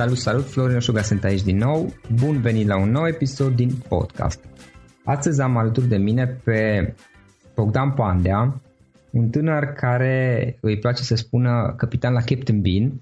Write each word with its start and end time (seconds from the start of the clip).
Salut, 0.00 0.18
salut, 0.18 0.44
Florin 0.44 0.76
Oșuga 0.76 1.02
sunt 1.02 1.24
aici 1.24 1.42
din 1.42 1.56
nou. 1.56 1.92
Bun 2.14 2.40
venit 2.40 2.66
la 2.66 2.76
un 2.76 2.90
nou 2.90 3.06
episod 3.06 3.54
din 3.54 3.70
podcast. 3.88 4.44
Astăzi 5.04 5.40
am 5.40 5.56
alături 5.56 5.88
de 5.88 5.96
mine 5.96 6.26
pe 6.44 6.94
Bogdan 7.54 7.92
Pandea, 7.92 8.60
un 9.10 9.30
tânăr 9.30 9.64
care 9.64 10.56
îi 10.60 10.78
place 10.78 11.02
să 11.02 11.14
spună 11.14 11.74
capitan 11.76 12.12
la 12.12 12.20
Captain 12.20 12.60
Bean 12.60 13.00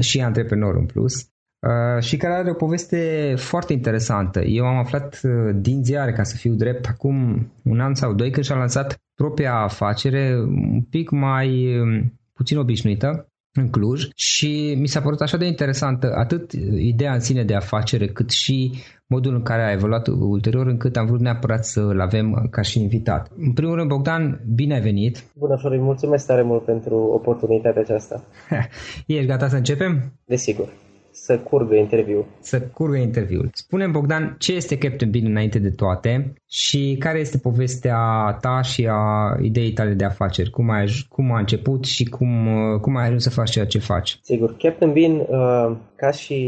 și 0.00 0.20
antreprenor 0.20 0.74
în 0.74 0.86
plus 0.86 1.14
uh, 1.22 2.02
și 2.02 2.16
care 2.16 2.34
are 2.34 2.50
o 2.50 2.54
poveste 2.54 3.34
foarte 3.36 3.72
interesantă. 3.72 4.40
Eu 4.40 4.66
am 4.66 4.76
aflat 4.76 5.20
uh, 5.22 5.54
din 5.54 5.84
ziare, 5.84 6.12
ca 6.12 6.22
să 6.22 6.36
fiu 6.36 6.54
drept, 6.54 6.86
acum 6.86 7.46
un 7.62 7.80
an 7.80 7.94
sau 7.94 8.14
doi 8.14 8.30
când 8.30 8.44
și-a 8.44 8.56
lansat 8.56 8.96
propria 9.14 9.54
afacere 9.54 10.36
un 10.38 10.82
pic 10.82 11.10
mai 11.10 11.78
um, 11.80 12.12
puțin 12.32 12.58
obișnuită 12.58 13.26
în 13.56 13.70
Cluj 13.70 14.08
și 14.14 14.76
mi 14.78 14.86
s-a 14.86 15.00
părut 15.00 15.20
așa 15.20 15.36
de 15.36 15.46
interesantă 15.46 16.12
atât 16.16 16.52
ideea 16.78 17.12
în 17.12 17.20
sine 17.20 17.44
de 17.44 17.54
afacere 17.54 18.06
cât 18.06 18.30
și 18.30 18.72
modul 19.06 19.34
în 19.34 19.42
care 19.42 19.62
a 19.62 19.72
evoluat 19.72 20.06
ulterior 20.06 20.66
încât 20.66 20.96
am 20.96 21.06
vrut 21.06 21.20
neapărat 21.20 21.64
să-l 21.64 22.00
avem 22.00 22.48
ca 22.50 22.62
și 22.62 22.80
invitat. 22.80 23.30
În 23.36 23.52
primul 23.52 23.74
rând, 23.74 23.88
Bogdan, 23.88 24.40
bine 24.54 24.74
ai 24.74 24.80
venit! 24.80 25.24
Bună, 25.34 25.56
Florin, 25.56 25.82
mulțumesc 25.82 26.26
tare 26.26 26.42
mult 26.42 26.64
pentru 26.64 26.96
oportunitatea 26.96 27.80
aceasta. 27.80 28.24
Ești 29.06 29.26
gata 29.26 29.48
să 29.48 29.56
începem? 29.56 30.12
Desigur 30.24 30.68
să 31.16 31.38
curgă 31.38 31.74
interviul. 31.74 32.24
Să 32.40 32.60
curgă 32.60 32.96
interviul. 32.96 33.50
Spune 33.52 33.86
Bogdan, 33.86 34.36
ce 34.38 34.54
este 34.54 34.78
Captain 34.78 35.10
Bean 35.10 35.26
înainte 35.26 35.58
de 35.58 35.70
toate 35.70 36.32
și 36.48 36.96
care 36.98 37.18
este 37.18 37.38
povestea 37.38 37.98
ta 38.40 38.60
și 38.62 38.88
a 38.90 39.36
ideii 39.40 39.72
tale 39.72 39.92
de 39.92 40.04
afaceri? 40.04 40.50
Cum, 40.50 40.70
ai, 40.70 40.86
cum 41.08 41.32
a 41.32 41.38
început 41.38 41.84
și 41.84 42.04
cum, 42.04 42.48
cum 42.80 42.96
ai 42.96 43.06
ajuns 43.06 43.22
să 43.22 43.30
faci 43.30 43.50
ceea 43.50 43.66
ce 43.66 43.78
faci? 43.78 44.18
Sigur, 44.22 44.56
Captain 44.56 44.92
Bean, 44.92 45.12
uh, 45.12 45.76
ca 45.96 46.10
și, 46.10 46.40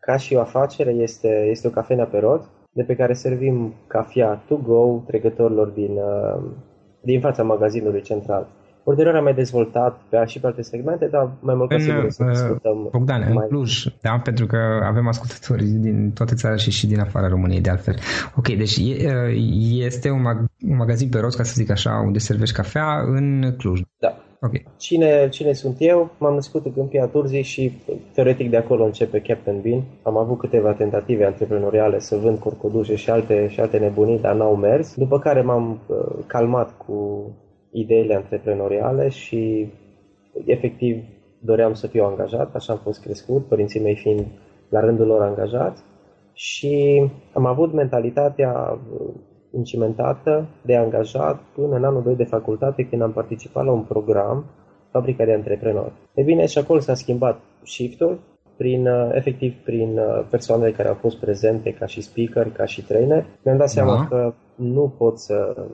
ca 0.00 0.16
și 0.16 0.34
o 0.34 0.40
afacere, 0.40 0.90
este, 0.90 1.48
este 1.50 1.66
o 1.66 1.70
cafenea 1.70 2.04
pe 2.04 2.18
rot, 2.18 2.48
de 2.72 2.82
pe 2.82 2.94
care 2.94 3.12
servim 3.12 3.74
cafea 3.86 4.42
to 4.48 4.56
go 4.56 5.02
trecătorilor 5.06 5.68
din, 5.68 5.90
uh, 5.90 6.42
din 7.00 7.20
fața 7.20 7.42
magazinului 7.42 8.02
central. 8.02 8.48
Ulterior 8.84 9.14
am 9.14 9.22
mai 9.22 9.34
dezvoltat 9.34 10.00
pe, 10.08 10.24
și 10.26 10.40
pe 10.40 10.46
alte 10.46 10.62
segmente, 10.62 11.06
dar 11.06 11.30
mai 11.40 11.54
mult 11.54 11.68
ca 11.68 11.74
în, 11.74 11.80
sigur 11.80 12.10
să 12.10 12.22
uh, 12.24 12.30
discutăm. 12.30 12.88
Bogdan, 12.90 13.20
mai... 13.20 13.30
în 13.32 13.48
Cluj, 13.48 13.84
da? 14.00 14.20
Pentru 14.24 14.46
că 14.46 14.58
avem 14.84 15.08
ascultători 15.08 15.64
din 15.64 16.10
toată 16.10 16.34
țara 16.34 16.56
și 16.56 16.70
și 16.70 16.86
din 16.86 17.00
afara 17.00 17.28
României, 17.28 17.60
de 17.60 17.70
altfel. 17.70 17.94
Ok, 18.36 18.48
deci 18.48 18.76
e, 18.76 19.28
este 19.84 20.10
un, 20.10 20.20
mag- 20.20 20.50
un 20.68 20.76
magazin 20.76 21.08
pe 21.08 21.18
rost, 21.18 21.36
ca 21.36 21.42
să 21.42 21.52
zic 21.56 21.70
așa, 21.70 22.02
unde 22.06 22.18
servești 22.18 22.54
cafea 22.54 23.02
în 23.06 23.54
Cluj. 23.58 23.80
Da. 23.98 24.16
Ok. 24.40 24.52
Cine, 24.76 25.28
cine 25.28 25.52
sunt 25.52 25.76
eu? 25.78 26.10
M-am 26.18 26.34
născut 26.34 26.64
în 26.64 26.72
Câmpia 26.72 27.06
Turzii 27.06 27.42
și 27.42 27.72
teoretic 28.14 28.50
de 28.50 28.56
acolo 28.56 28.84
începe 28.84 29.20
Captain 29.20 29.60
Bean. 29.60 29.82
Am 30.02 30.16
avut 30.16 30.38
câteva 30.38 30.72
tentative 30.72 31.24
antreprenoriale 31.24 31.98
să 31.98 32.16
vând 32.16 32.38
curcodușe 32.38 32.94
și 32.94 33.10
alte, 33.10 33.48
și 33.48 33.60
alte 33.60 33.78
nebunii, 33.78 34.18
dar 34.20 34.34
n-au 34.34 34.56
mers. 34.56 34.94
După 34.94 35.18
care 35.18 35.42
m-am 35.42 35.80
uh, 35.86 35.96
calmat 36.26 36.74
cu 36.86 37.26
ideile 37.72 38.14
antreprenoriale 38.14 39.08
și 39.08 39.72
efectiv 40.44 41.04
doream 41.38 41.74
să 41.74 41.86
fiu 41.86 42.04
angajat, 42.04 42.54
așa 42.54 42.72
am 42.72 42.78
fost 42.78 43.02
crescut, 43.02 43.46
părinții 43.46 43.80
mei 43.80 43.94
fiind 43.94 44.26
la 44.68 44.80
rândul 44.80 45.06
lor 45.06 45.22
angajați 45.22 45.82
și 46.32 47.04
am 47.32 47.46
avut 47.46 47.72
mentalitatea 47.72 48.78
incimentată 49.52 50.48
de 50.62 50.76
angajat 50.76 51.40
până 51.54 51.76
în 51.76 51.84
anul 51.84 52.02
2 52.02 52.16
de 52.16 52.24
facultate 52.24 52.86
când 52.86 53.02
am 53.02 53.12
participat 53.12 53.64
la 53.64 53.72
un 53.72 53.82
program, 53.82 54.44
Fabrica 54.90 55.24
de 55.24 55.32
Antreprenori. 55.32 55.92
E 56.14 56.22
bine, 56.22 56.46
și 56.46 56.58
acolo 56.58 56.80
s-a 56.80 56.94
schimbat 56.94 57.40
shiftul, 57.62 58.18
prin, 58.56 58.86
efectiv 59.12 59.54
prin 59.64 60.00
persoanele 60.30 60.72
care 60.72 60.88
au 60.88 60.94
fost 60.94 61.16
prezente 61.16 61.72
ca 61.72 61.86
și 61.86 62.00
speaker, 62.00 62.52
ca 62.52 62.64
și 62.64 62.84
trainer. 62.84 63.26
Mi-am 63.44 63.56
dat 63.56 63.68
seama 63.68 63.96
da. 63.96 64.06
că 64.08 64.34
nu 64.54 64.94
pot 64.98 65.18
să, 65.18 65.66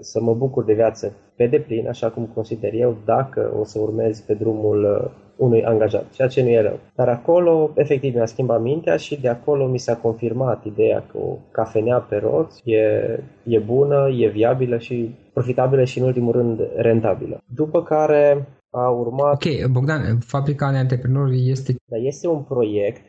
să 0.00 0.20
mă 0.20 0.34
bucur 0.34 0.64
de 0.64 0.74
viață 0.74 1.12
pe 1.36 1.46
deplin, 1.46 1.88
așa 1.88 2.08
cum 2.08 2.28
consider 2.34 2.72
eu, 2.74 2.96
dacă 3.04 3.52
o 3.60 3.64
să 3.64 3.78
urmez 3.80 4.20
pe 4.20 4.34
drumul 4.34 5.10
unui 5.36 5.64
angajat, 5.64 6.10
ceea 6.10 6.28
ce 6.28 6.42
nu 6.42 6.48
e 6.48 6.60
rău. 6.60 6.78
Dar 6.94 7.08
acolo, 7.08 7.70
efectiv, 7.74 8.14
mi-a 8.14 8.26
schimbat 8.26 8.62
mintea 8.62 8.96
și 8.96 9.20
de 9.20 9.28
acolo 9.28 9.66
mi 9.66 9.78
s-a 9.78 9.96
confirmat 9.96 10.64
ideea 10.64 11.04
că 11.12 11.18
o 11.18 11.36
cafenea 11.50 11.98
pe 11.98 12.16
roți 12.16 12.70
e, 12.70 13.18
e 13.42 13.58
bună, 13.58 14.08
e 14.18 14.28
viabilă 14.28 14.78
și 14.78 15.14
profitabilă 15.32 15.84
și, 15.84 15.98
în 15.98 16.04
ultimul 16.04 16.32
rând, 16.32 16.60
rentabilă. 16.76 17.42
După 17.54 17.82
care 17.82 18.48
a 18.70 18.88
urmat... 18.88 19.34
Ok, 19.34 19.70
Bogdan, 19.70 20.18
fabrica 20.18 20.70
de 20.70 20.76
antreprenori 20.76 21.50
este... 21.50 21.74
Da, 21.84 21.96
este 21.96 22.28
un 22.28 22.42
proiect 22.42 23.02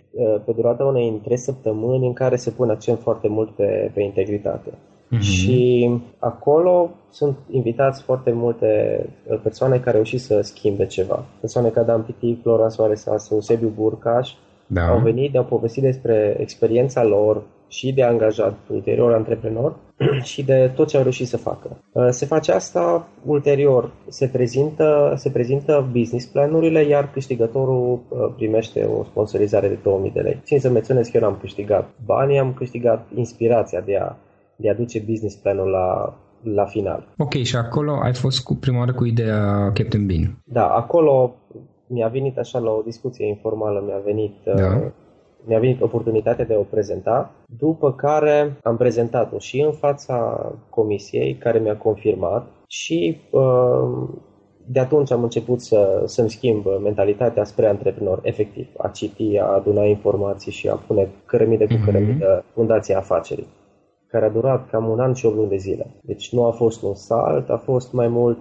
pe 0.46 0.52
durata 0.52 0.84
unei 0.84 1.22
trei 1.24 1.38
săptămâni 1.38 2.06
în 2.06 2.14
care 2.14 2.36
se 2.36 2.50
pune 2.50 2.72
accent 2.72 3.00
foarte 3.00 3.28
mult 3.28 3.50
pe, 3.50 3.92
pe 3.94 4.02
integritate. 4.02 4.70
Mm-hmm. 5.16 5.20
Și 5.20 5.90
acolo 6.20 6.90
sunt 7.12 7.38
invitați 7.52 8.04
foarte 8.04 8.32
multe 8.32 9.02
uh, 9.24 9.40
persoane 9.44 9.78
care 9.78 9.90
au 9.90 9.94
reușit 9.94 10.22
să 10.22 10.42
schimbe 10.42 10.86
ceva. 10.86 11.24
Persoane 11.40 11.70
ca 11.70 11.84
Dan 11.84 12.02
Pitic, 12.02 12.42
Flora 12.42 12.70
Soares 12.70 13.08
sau 13.18 13.40
Sebiu 13.40 13.72
Burcaș 13.76 14.32
da. 14.68 14.88
au 14.88 15.00
venit, 15.00 15.32
de-au 15.32 15.44
povestit 15.44 15.84
despre 15.84 16.38
experiența 16.40 17.04
lor 17.04 17.42
și 17.68 17.94
de 17.94 18.04
angajat 18.04 18.56
ulterior 18.72 19.14
antreprenor 19.14 19.76
și 20.32 20.44
de 20.44 20.72
tot 20.76 20.88
ce 20.88 20.98
au 20.98 21.04
reușit 21.04 21.28
să 21.28 21.38
facă. 21.38 21.78
Uh, 21.92 22.08
se 22.10 22.26
face 22.26 22.52
asta 22.52 23.08
ulterior, 23.26 23.92
se 24.08 24.28
prezintă, 24.28 25.14
se 25.16 25.30
prezintă 25.30 25.90
business 25.92 26.26
planurile, 26.26 26.84
iar 26.84 27.12
câștigătorul 27.12 28.00
uh, 28.10 28.34
primește 28.36 28.84
o 28.84 29.04
sponsorizare 29.04 29.68
de 29.68 29.78
2000 29.84 30.12
de 30.12 30.20
lei. 30.20 30.42
Țin 30.44 30.60
să 30.60 30.70
menționez 30.70 31.08
că 31.08 31.18
eu 31.18 31.22
n-am 31.22 31.38
câștigat 31.40 31.90
banii, 32.06 32.40
am 32.40 32.54
câștigat 32.54 33.08
inspirația 33.16 33.82
de 33.82 33.98
a 33.98 34.16
de 34.58 34.70
a 34.70 34.74
duce 34.74 35.00
business 35.00 35.36
planul 35.36 35.68
la, 35.68 36.18
la 36.44 36.66
final. 36.66 37.08
Ok, 37.18 37.34
și 37.34 37.56
acolo 37.56 38.00
ai 38.04 38.14
fost 38.14 38.44
cu 38.44 38.56
prima 38.56 38.78
oară 38.78 38.94
cu 38.94 39.06
ideea 39.06 39.72
Captain 39.74 40.06
Bean. 40.06 40.38
Da, 40.44 40.68
acolo 40.68 41.36
mi-a 41.88 42.08
venit 42.08 42.38
așa 42.38 42.60
la 42.60 42.72
o 42.72 42.82
discuție 42.86 43.28
informală, 43.28 43.84
mi-a 43.86 44.02
venit, 44.04 44.34
da. 44.44 44.52
uh, 44.54 44.92
mi-a 45.46 45.60
venit 45.60 45.82
oportunitatea 45.82 46.46
de 46.46 46.54
a 46.54 46.60
o 46.60 46.66
prezenta, 46.70 47.32
după 47.58 47.94
care 47.94 48.58
am 48.64 48.78
prezentat-o 48.78 49.38
și 49.38 49.62
în 49.62 49.72
fața 49.72 50.46
comisiei, 50.70 51.36
care 51.36 51.60
mi-a 51.60 51.78
confirmat 51.78 52.48
și 52.68 53.18
uh, 53.32 54.10
de 54.70 54.80
atunci 54.80 55.12
am 55.12 55.24
început 55.24 55.62
să, 55.62 56.02
să-mi 56.06 56.30
schimb 56.30 56.66
mentalitatea 56.84 57.44
spre 57.44 57.68
antreprenor, 57.68 58.20
efectiv, 58.24 58.68
a 58.78 58.88
citi, 58.88 59.38
a 59.38 59.46
aduna 59.46 59.84
informații 59.84 60.52
și 60.52 60.68
a 60.68 60.76
pune 60.76 61.10
cărămidă 61.26 61.66
cu 61.66 61.74
mhm. 61.74 61.86
cărămidă 61.86 62.40
mm-hmm. 62.40 62.54
fundația 62.54 62.98
afacerii 62.98 63.48
care 64.12 64.26
a 64.26 64.30
durat 64.30 64.70
cam 64.70 64.90
un 64.90 65.00
an 65.00 65.14
și 65.14 65.26
o 65.26 65.30
luni 65.30 65.50
de 65.50 65.58
zile. 65.58 65.96
Deci 66.02 66.34
nu 66.34 66.46
a 66.46 66.52
fost 66.52 66.82
un 66.82 66.96
salt, 66.96 67.50
a 67.50 67.58
fost 67.58 67.94
mai 67.94 68.08
mult 68.08 68.38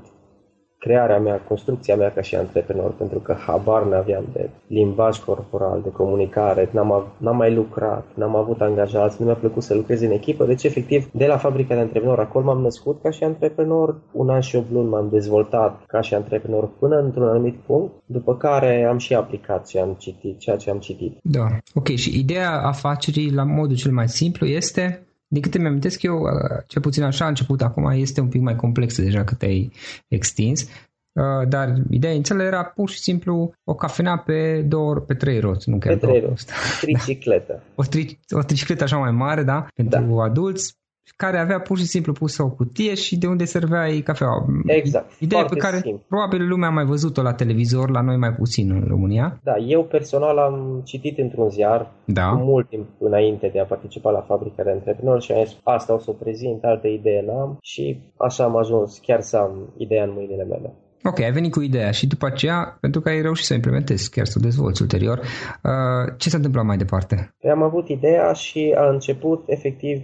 crearea 0.79 1.19
mea, 1.19 1.41
construcția 1.49 1.97
mea 1.97 2.13
ca 2.13 2.21
și 2.21 2.35
antreprenor, 2.35 2.93
pentru 2.93 3.19
că 3.19 3.37
habar 3.47 3.83
n-aveam 3.87 4.25
de 4.33 4.51
limbaj 4.67 5.19
corporal, 5.19 5.81
de 5.83 5.91
comunicare, 5.91 6.69
n-am, 6.73 7.13
n-am 7.19 7.37
mai 7.37 7.55
lucrat, 7.55 8.05
n-am 8.15 8.37
avut 8.37 8.61
angajați, 8.61 9.17
nu 9.19 9.27
mi-a 9.27 9.35
plăcut 9.35 9.63
să 9.63 9.75
lucrez 9.75 10.01
în 10.01 10.11
echipă, 10.11 10.45
deci 10.45 10.65
efectiv 10.65 11.11
de 11.13 11.27
la 11.27 11.37
fabrica 11.37 11.75
de 11.75 11.81
antreprenor, 11.81 12.19
acolo 12.19 12.45
m-am 12.45 12.61
născut 12.61 13.03
ca 13.03 13.11
și 13.11 13.25
antreprenor, 13.25 14.01
un 14.13 14.29
an 14.29 14.41
și 14.41 14.57
o 14.57 14.63
luni 14.73 14.89
m-am 14.89 15.09
dezvoltat 15.11 15.85
ca 15.87 16.01
și 16.01 16.15
antreprenor 16.15 16.69
până 16.79 16.97
într-un 16.97 17.29
anumit 17.29 17.55
punct, 17.55 17.93
după 18.07 18.37
care 18.37 18.87
am 18.91 18.99
și 18.99 19.15
aplicat 19.15 19.67
ce 19.67 19.81
am 19.81 19.97
citit, 19.99 20.39
ceea 20.39 20.57
ce 20.57 20.71
am 20.71 20.79
citit. 20.79 21.19
Da, 21.23 21.47
ok, 21.75 21.89
și 21.89 22.19
ideea 22.19 22.61
afacerii 22.63 23.33
la 23.33 23.45
modul 23.45 23.77
cel 23.77 23.93
mai 23.93 24.09
simplu 24.09 24.47
este 24.47 25.06
din 25.29 25.43
câte 25.43 25.59
mi-amintesc 25.59 26.03
eu, 26.03 26.21
uh, 26.21 26.63
cel 26.67 26.83
puțin 26.83 27.03
așa 27.03 27.25
a 27.25 27.29
început 27.29 27.63
acum, 27.63 27.91
este 27.91 28.21
un 28.21 28.29
pic 28.29 28.41
mai 28.41 28.57
complexă 28.57 29.03
deja 29.03 29.25
cât 29.25 29.43
ai 29.43 29.73
extins, 30.09 30.63
uh, 30.63 31.49
dar 31.49 31.75
ideea 31.91 32.13
inițială 32.13 32.43
era 32.43 32.65
pur 32.65 32.91
și 32.91 32.99
simplu 32.99 33.53
o 33.65 33.75
cafenea 33.75 34.17
pe 34.17 34.63
două 34.63 34.91
ori, 34.91 35.05
pe 35.05 35.15
trei 35.15 35.41
roți, 35.41 35.71
nu 35.71 35.79
chiar 35.79 35.97
pe 35.97 36.07
trei 36.07 36.21
roți, 36.21 36.47
tricicletă. 36.81 37.53
Da. 37.53 37.73
O, 37.75 37.83
tri, 37.83 38.19
o 38.31 38.43
tricicletă 38.43 38.83
așa 38.85 38.97
mai 38.97 39.11
mare, 39.11 39.43
da, 39.43 39.67
pentru 39.75 40.17
da. 40.17 40.23
adulți, 40.23 40.75
care 41.17 41.39
avea 41.39 41.61
pur 41.61 41.79
și 41.79 41.85
simplu 41.85 42.13
pusă 42.13 42.43
o 42.43 42.51
cutie 42.51 42.95
și 42.95 43.19
de 43.19 43.27
unde 43.27 43.45
serveai 43.45 44.01
cafea. 44.01 44.29
Exact. 44.67 45.11
Ideea 45.19 45.45
pe 45.45 45.57
care 45.57 45.77
simplu. 45.77 46.03
probabil 46.09 46.49
lumea 46.49 46.69
a 46.69 46.73
mai 46.73 46.85
văzut-o 46.85 47.23
la 47.23 47.33
televizor, 47.33 47.91
la 47.91 48.01
noi 48.01 48.17
mai 48.17 48.33
puțin 48.33 48.71
în 48.71 48.85
România. 48.89 49.41
Da, 49.43 49.57
eu 49.57 49.85
personal 49.85 50.39
am 50.39 50.81
citit 50.85 51.19
într-un 51.19 51.49
ziar 51.51 51.91
da. 52.05 52.31
mult 52.31 52.69
timp 52.69 52.87
înainte 52.99 53.51
de 53.53 53.61
a 53.61 53.65
participa 53.65 54.11
la 54.11 54.21
fabrica 54.21 54.63
de 54.63 54.71
antreprenori 54.71 55.25
și 55.25 55.33
am 55.33 55.45
zis 55.45 55.57
asta 55.63 55.95
o 55.95 55.99
să 55.99 56.11
o 56.11 56.13
prezint, 56.13 56.65
alte 56.65 56.89
idee 56.89 57.23
n-am 57.27 57.59
și 57.63 57.99
așa 58.17 58.45
am 58.45 58.57
ajuns 58.57 58.99
chiar 58.99 59.21
să 59.21 59.37
am 59.37 59.73
ideea 59.77 60.05
în 60.05 60.13
mâinile 60.15 60.45
mele. 60.45 60.75
Ok, 61.05 61.21
ai 61.21 61.33
venit 61.33 61.53
cu 61.53 61.61
ideea 61.61 61.91
și 61.91 62.07
după 62.07 62.27
aceea, 62.27 62.77
pentru 62.81 63.01
că 63.01 63.09
ai 63.09 63.21
reușit 63.21 63.47
să 63.47 63.55
implementezi, 63.55 64.11
chiar 64.11 64.27
să 64.27 64.37
o 64.39 64.43
dezvolți 64.43 64.83
ulterior, 64.83 65.19
uh, 65.19 66.15
ce 66.17 66.29
s-a 66.29 66.37
întâmplat 66.37 66.65
mai 66.65 66.77
departe? 66.77 67.35
Am 67.51 67.63
avut 67.63 67.89
ideea 67.89 68.33
și 68.33 68.75
a 68.77 68.89
început 68.89 69.43
efectiv 69.47 70.03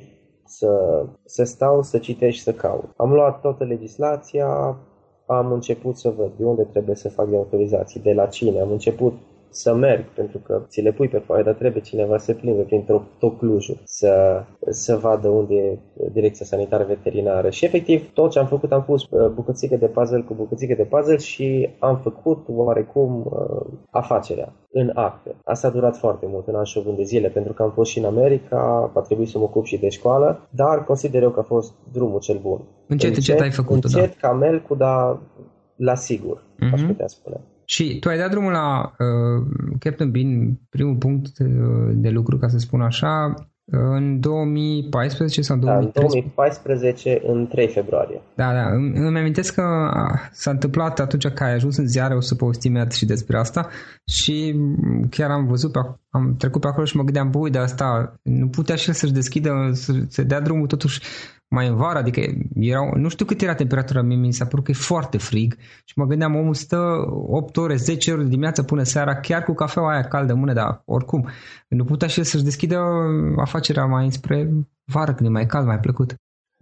să, 0.53 1.05
să 1.25 1.45
stau, 1.45 1.83
să 1.83 1.99
citesc 1.99 2.37
și 2.37 2.43
să 2.43 2.53
caut. 2.53 2.89
Am 2.97 3.13
luat 3.13 3.41
toată 3.41 3.65
legislația, 3.65 4.77
am 5.27 5.53
început 5.53 5.97
să 5.97 6.11
văd 6.11 6.31
de 6.37 6.45
unde 6.45 6.63
trebuie 6.63 6.97
să 6.97 7.09
fac 7.09 7.29
de 7.29 7.37
autorizații, 7.37 8.01
de 8.01 8.13
la 8.13 8.27
cine. 8.27 8.61
Am 8.61 8.71
început 8.71 9.13
să 9.53 9.75
merg, 9.75 10.05
pentru 10.15 10.39
că 10.39 10.63
ți 10.69 10.81
le 10.81 10.93
pui 10.93 11.09
pe 11.09 11.19
foaie, 11.19 11.43
dar 11.43 11.55
trebuie 11.55 11.83
cineva 11.83 12.19
să 12.19 12.33
plimbe 12.33 12.63
prin 12.63 12.85
tot 13.19 13.39
Clujul, 13.39 13.81
să, 13.85 14.43
să 14.71 14.97
vadă 14.97 15.29
unde 15.29 15.55
e 15.55 15.79
direcția 16.13 16.47
sanitară 16.47 16.85
veterinară. 16.85 17.51
Și 17.51 17.65
efectiv 17.65 18.13
tot 18.13 18.31
ce 18.31 18.39
am 18.39 18.47
făcut, 18.47 18.73
am 18.73 18.85
pus 18.85 19.03
uh, 19.03 19.29
bucățică 19.29 19.77
de 19.77 19.87
puzzle 19.87 20.21
cu 20.21 20.35
bucățică 20.35 20.75
de 20.75 20.83
puzzle 20.83 21.17
și 21.17 21.69
am 21.79 21.97
făcut 21.97 22.45
oarecum 22.49 23.25
uh, 23.25 23.67
afacerea 23.91 24.53
în 24.73 24.91
acte. 24.95 25.35
Asta 25.45 25.67
a 25.69 25.71
durat 25.71 25.97
foarte 25.97 26.27
mult, 26.29 26.47
în 26.49 26.55
an 26.55 26.65
și 26.65 26.83
de 26.97 27.03
zile, 27.03 27.29
pentru 27.29 27.53
că 27.53 27.63
am 27.63 27.71
fost 27.71 27.91
și 27.91 27.99
în 27.99 28.05
America, 28.05 28.93
a 28.95 29.01
trebuit 29.01 29.29
să 29.29 29.39
mă 29.39 29.45
ocup 29.45 29.65
și 29.65 29.79
de 29.79 29.89
școală, 29.89 30.49
dar 30.51 30.85
consider 30.85 31.23
eu 31.23 31.31
că 31.31 31.41
a 31.41 31.43
fost 31.43 31.73
drumul 31.93 32.21
cel 32.21 32.39
bun. 32.39 32.61
Încet, 32.87 33.15
încet, 33.15 33.41
ai 33.41 33.51
făcut 33.51 33.85
Încet, 33.85 34.21
da. 34.21 34.29
camel 34.29 34.63
cu 34.63 34.75
da 34.75 35.21
la 35.77 35.95
sigur, 35.95 36.39
uh-huh. 36.39 36.73
aș 36.73 36.81
mhm. 36.81 36.91
putea 36.91 37.07
spune. 37.07 37.41
Și 37.73 37.99
tu 37.99 38.09
ai 38.09 38.19
dat 38.19 38.31
drumul 38.31 38.53
la 38.53 38.93
uh, 38.99 39.47
Captain 39.79 40.11
Bean, 40.11 40.61
primul 40.69 40.95
punct 40.95 41.39
uh, 41.39 41.91
de 41.95 42.09
lucru, 42.09 42.39
ca 42.39 42.49
să 42.49 42.59
spun 42.59 42.81
așa, 42.81 43.35
în 43.65 44.21
2014 44.21 45.43
sau 45.43 45.57
2013? 45.57 46.01
Da, 46.01 46.07
în 46.07 46.11
2014, 46.11 47.23
în 47.27 47.47
3 47.47 47.69
februarie. 47.69 48.21
Da, 48.35 48.53
da. 48.53 48.67
Îmi, 48.69 48.97
îmi 48.97 49.19
amintesc 49.19 49.55
că 49.55 49.91
s-a 50.33 50.51
întâmplat 50.51 51.01
atunci 51.01 51.29
că 51.29 51.45
ai 51.45 51.55
ajuns 51.55 51.77
în 51.77 51.87
ziare, 51.87 52.15
o 52.15 52.21
să 52.21 52.35
povestim 52.35 52.89
și 52.91 53.05
despre 53.05 53.39
asta 53.39 53.69
și 54.07 54.57
chiar 55.11 55.31
am 55.31 55.47
văzut, 55.47 55.73
pe, 55.73 55.79
am 56.11 56.37
trecut 56.39 56.61
pe 56.61 56.67
acolo 56.67 56.85
și 56.87 56.97
mă 56.97 57.03
gândeam, 57.03 57.31
băi, 57.31 57.51
de 57.51 57.59
asta 57.59 58.15
nu 58.23 58.49
putea 58.49 58.75
și 58.75 58.89
el 58.89 58.95
să-și 58.95 59.13
deschidă, 59.13 59.71
să, 59.73 59.93
să 60.09 60.23
dea 60.23 60.41
drumul 60.41 60.67
totuși 60.67 61.01
mai 61.53 61.69
în 61.69 61.77
vară, 61.77 61.99
adică 61.99 62.21
erau, 62.55 62.93
nu 62.95 63.09
știu 63.09 63.25
cât 63.25 63.41
era 63.41 63.55
temperatura, 63.55 64.03
mie 64.03 64.17
mi 64.17 64.33
s-a 64.33 64.45
părut 64.45 64.65
că 64.65 64.71
e 64.71 64.75
foarte 64.75 65.19
frig 65.19 65.57
și 65.85 65.99
mă 65.99 66.07
gândeam, 66.07 66.35
omul 66.35 66.55
stă 66.55 66.77
8 67.27 67.57
ore, 67.57 67.75
10 67.75 68.13
ore 68.13 68.23
de 68.23 68.29
dimineață 68.29 68.63
până 68.63 68.83
seara, 68.83 69.17
chiar 69.17 69.43
cu 69.43 69.55
cafeaua 69.55 69.93
aia 69.93 70.03
caldă 70.03 70.33
în 70.33 70.39
mână, 70.39 70.53
dar 70.53 70.83
oricum, 70.85 71.29
nu 71.69 71.85
putea 71.85 72.09
și 72.09 72.19
el 72.19 72.25
să-și 72.25 72.45
deschidă 72.45 72.79
afacerea 73.37 73.85
mai 73.85 74.11
spre 74.11 74.51
vară, 74.93 75.13
când 75.13 75.29
e 75.29 75.33
mai 75.33 75.47
cald, 75.47 75.67
mai 75.67 75.81
plăcut. 75.81 76.15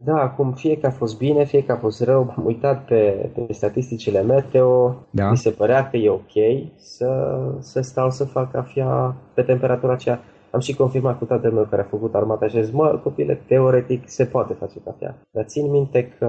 Da, 0.02 0.16
acum 0.16 0.52
fie 0.52 0.78
că 0.78 0.86
a 0.86 0.90
fost 0.90 1.18
bine, 1.18 1.44
fie 1.44 1.64
că 1.64 1.72
a 1.72 1.76
fost 1.76 2.02
rău, 2.02 2.34
am 2.36 2.46
uitat 2.46 2.84
pe, 2.84 3.30
pe 3.34 3.52
statisticile 3.52 4.22
meteo, 4.22 4.96
da. 5.10 5.30
mi 5.30 5.36
se 5.36 5.50
părea 5.50 5.90
că 5.90 5.96
e 5.96 6.10
ok 6.10 6.32
să, 6.76 7.38
să 7.58 7.80
stau 7.80 8.10
să 8.10 8.24
fac 8.24 8.50
cafea 8.50 9.16
pe 9.34 9.42
temperatura 9.42 9.92
aceea. 9.92 10.20
Am 10.50 10.60
și 10.60 10.76
confirmat 10.76 11.18
cu 11.18 11.24
tatăl 11.24 11.52
meu 11.52 11.66
care 11.70 11.82
a 11.82 11.84
făcut 11.84 12.14
armata 12.14 12.48
și 12.48 12.56
a 12.56 12.60
zis, 12.60 12.72
mă, 12.72 13.00
copile, 13.02 13.34
teoretic 13.46 14.08
se 14.08 14.24
poate 14.24 14.52
face 14.52 14.80
cafea. 14.84 15.16
Dar 15.30 15.44
țin 15.44 15.70
minte 15.70 16.14
că 16.18 16.28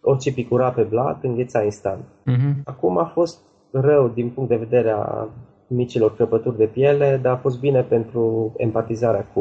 orice 0.00 0.32
picura 0.32 0.70
pe 0.70 0.82
blat 0.82 1.24
îngheța 1.24 1.62
instant. 1.62 2.04
Uh-huh. 2.04 2.62
Acum 2.64 2.98
a 2.98 3.04
fost 3.04 3.40
rău 3.70 4.08
din 4.08 4.30
punct 4.30 4.48
de 4.50 4.56
vedere 4.56 4.90
a 4.90 5.28
micilor 5.72 6.14
crăpături 6.14 6.56
de 6.56 6.64
piele, 6.64 7.18
dar 7.22 7.32
a 7.32 7.36
fost 7.36 7.60
bine 7.60 7.80
pentru 7.80 8.52
empatizarea 8.56 9.26
cu, 9.34 9.40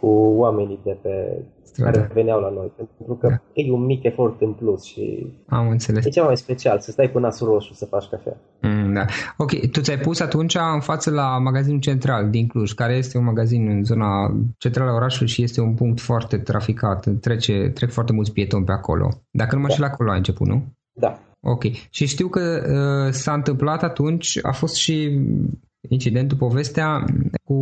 cu 0.00 0.06
oamenii 0.36 0.78
de 0.84 0.96
pe 1.02 1.42
Strada. 1.62 1.90
care 1.90 2.10
veneau 2.14 2.40
la 2.40 2.50
noi, 2.50 2.72
pentru 2.76 3.14
că 3.14 3.28
da. 3.28 3.40
e 3.52 3.72
un 3.72 3.84
mic 3.84 4.02
efort 4.02 4.40
în 4.40 4.52
plus 4.52 4.84
și 4.84 5.26
Am 5.46 5.68
înțeles. 5.68 6.04
e 6.04 6.08
ceva 6.08 6.26
mai 6.26 6.36
special, 6.36 6.78
să 6.78 6.90
stai 6.90 7.12
cu 7.12 7.18
nasul 7.18 7.48
roșu 7.48 7.74
să 7.74 7.84
faci 7.84 8.04
cafea. 8.04 8.36
Mm, 8.62 8.92
da. 8.92 9.04
Ok, 9.36 9.70
tu 9.70 9.80
ți-ai 9.80 9.98
pus 9.98 10.20
atunci 10.20 10.54
în 10.74 10.80
față 10.80 11.10
la 11.10 11.38
magazinul 11.38 11.80
central 11.80 12.30
din 12.30 12.46
Cluj, 12.46 12.72
care 12.72 12.94
este 12.94 13.18
un 13.18 13.24
magazin 13.24 13.68
în 13.68 13.84
zona 13.84 14.36
centrală 14.58 14.90
a 14.90 14.94
orașului 14.94 15.28
și 15.32 15.42
este 15.42 15.60
un 15.60 15.74
punct 15.74 16.00
foarte 16.00 16.38
traficat, 16.38 17.06
trece, 17.20 17.70
trec 17.74 17.90
foarte 17.90 18.12
mulți 18.12 18.32
pietoni 18.32 18.64
pe 18.64 18.72
acolo. 18.72 19.08
Dacă 19.30 19.54
nu 19.54 19.60
mă 19.60 19.68
da. 19.68 19.74
la 19.78 19.86
acolo 19.86 20.10
ai 20.10 20.16
început, 20.16 20.46
nu? 20.46 20.62
Da. 20.92 21.18
Ok. 21.40 21.62
Și 21.90 22.06
știu 22.06 22.28
că 22.28 22.40
uh, 22.40 23.12
s-a 23.12 23.32
întâmplat 23.32 23.82
atunci, 23.82 24.38
a 24.42 24.52
fost 24.52 24.74
și 24.74 25.20
incidentul, 25.88 26.36
povestea 26.36 27.04
cu 27.44 27.56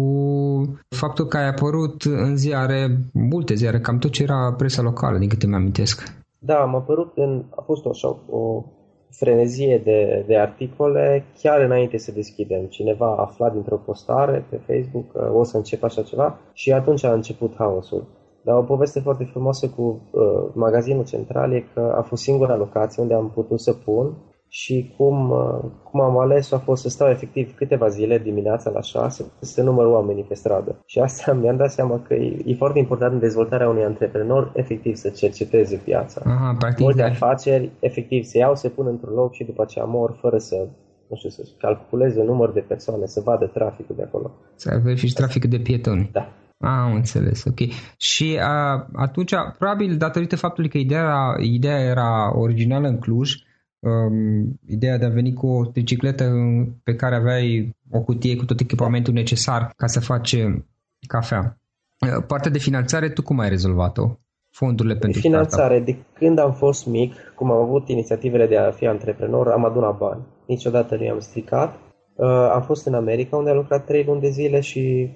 faptul 0.89 1.27
că 1.27 1.37
ai 1.37 1.49
apărut 1.49 2.03
în 2.03 2.37
ziare, 2.37 2.99
multe 3.13 3.55
ziare, 3.55 3.81
cam 3.81 3.99
tot 3.99 4.11
ce 4.11 4.23
era 4.23 4.55
presa 4.57 4.83
locală, 4.83 5.19
din 5.19 5.29
câte 5.29 5.47
mi-amintesc. 5.47 6.17
Da, 6.39 6.61
am 6.61 6.75
apărut 6.75 7.13
în, 7.15 7.45
a 7.57 7.63
fost 7.67 7.87
așa 7.87 8.17
o 8.31 8.65
frenezie 9.11 9.81
de, 9.85 10.25
de 10.27 10.37
articole 10.39 11.25
chiar 11.43 11.61
înainte 11.61 11.99
să 11.99 12.13
deschidem. 12.13 12.65
Cineva 12.65 13.07
a 13.07 13.21
aflat 13.23 13.53
dintr-o 13.53 13.77
postare 13.77 14.45
pe 14.49 14.61
Facebook 14.67 15.13
că 15.13 15.33
o 15.35 15.45
să 15.45 15.57
încep 15.57 15.83
așa 15.83 16.03
ceva 16.03 16.39
și 16.53 16.73
atunci 16.73 17.05
a 17.05 17.13
început 17.13 17.55
haosul. 17.57 18.07
Dar 18.49 18.57
o 18.57 18.63
poveste 18.63 19.01
foarte 19.01 19.25
frumoasă 19.25 19.69
cu 19.69 19.83
uh, 19.83 20.21
magazinul 20.55 21.05
central 21.05 21.53
e 21.53 21.65
că 21.75 21.95
a 21.99 22.03
fost 22.03 22.23
singura 22.23 22.57
locație 22.57 23.03
unde 23.03 23.15
am 23.15 23.31
putut 23.31 23.61
să 23.61 23.73
pun 23.73 24.17
și 24.49 24.95
cum, 24.97 25.31
uh, 25.31 25.71
cum 25.91 26.01
am 26.01 26.19
ales 26.19 26.53
a 26.53 26.59
fost 26.59 26.83
să 26.83 26.89
stau 26.89 27.09
efectiv 27.09 27.55
câteva 27.55 27.89
zile 27.89 28.19
dimineața 28.19 28.71
la 28.71 28.81
6 28.81 29.33
să 29.41 29.63
număr 29.63 29.87
oamenii 29.87 30.23
pe 30.23 30.35
stradă. 30.35 30.83
Și 30.87 30.99
asta 30.99 31.33
mi-am 31.41 31.57
dat 31.57 31.71
seama 31.71 32.03
că 32.07 32.15
e, 32.15 32.43
e 32.47 32.55
foarte 32.55 32.79
important 32.79 33.13
în 33.13 33.19
dezvoltarea 33.19 33.69
unui 33.69 33.85
antreprenor 33.85 34.53
efectiv 34.55 34.95
să 34.95 35.09
cerceteze 35.09 35.77
piața. 35.85 36.21
Aha, 36.25 36.55
practic, 36.59 36.85
Multe 36.85 37.03
da. 37.03 37.09
afaceri 37.09 37.71
efectiv 37.81 38.25
se 38.25 38.39
iau, 38.39 38.55
se 38.55 38.69
pun 38.69 38.87
într-un 38.87 39.15
loc 39.15 39.33
și 39.33 39.45
după 39.45 39.63
aceea 39.63 39.85
mor 39.85 40.19
fără 40.21 40.39
să 40.39 40.69
nu 41.09 41.17
știu, 41.17 41.29
să 41.29 41.43
calculeze 41.59 42.23
număr 42.23 42.53
de 42.53 42.61
persoane, 42.61 43.07
să 43.07 43.21
vadă 43.21 43.47
traficul 43.47 43.97
de 43.97 44.03
acolo. 44.03 44.31
Să 44.55 44.81
vezi 44.85 45.07
și 45.07 45.13
traficul 45.13 45.51
de 45.51 45.59
pietoni. 45.59 46.11
Da. 46.13 46.33
Ah, 46.59 46.71
am 46.71 46.95
înțeles, 46.95 47.45
ok. 47.45 47.59
Și 47.97 48.39
a, 48.41 48.89
atunci, 48.93 49.33
probabil 49.59 49.97
datorită 49.97 50.37
faptului 50.37 50.71
că 50.71 50.79
ideea, 50.79 51.37
ideea 51.41 51.79
era 51.79 52.39
originală 52.39 52.89
în 52.89 52.99
Cluj, 52.99 53.33
um, 53.79 54.59
ideea 54.67 54.99
de 54.99 55.05
a 55.05 55.09
veni 55.09 55.33
cu 55.33 55.47
o 55.47 55.65
tricicletă 55.65 56.25
pe 56.83 56.95
care 56.95 57.17
aveai 57.17 57.77
o 57.91 58.01
cutie 58.01 58.37
cu 58.37 58.45
tot 58.45 58.61
echipamentul 58.61 59.13
necesar 59.13 59.73
ca 59.77 59.87
să 59.87 60.01
faci 60.01 60.37
cafea. 61.07 61.59
Uh, 62.01 62.25
partea 62.27 62.51
de 62.51 62.59
finanțare, 62.59 63.09
tu 63.09 63.23
cum 63.23 63.39
ai 63.39 63.49
rezolvat-o? 63.49 64.19
Fondurile 64.51 64.95
pentru 64.95 65.21
Finanțare, 65.21 65.81
de 65.81 65.97
când 66.13 66.39
am 66.39 66.53
fost 66.53 66.87
mic, 66.87 67.15
cum 67.35 67.51
am 67.51 67.63
avut 67.63 67.89
inițiativele 67.89 68.47
de 68.47 68.57
a 68.57 68.71
fi 68.71 68.87
antreprenor, 68.87 69.49
am 69.49 69.65
adunat 69.65 69.99
bani. 69.99 70.21
Niciodată 70.47 70.97
nu 70.97 71.05
i-am 71.05 71.19
stricat. 71.19 71.79
Uh, 72.15 72.27
am 72.53 72.63
fost 72.63 72.87
în 72.87 72.95
America, 72.95 73.37
unde 73.37 73.51
am 73.51 73.57
lucrat 73.57 73.85
trei 73.85 74.05
luni 74.05 74.21
de 74.21 74.29
zile 74.29 74.61
și 74.61 75.11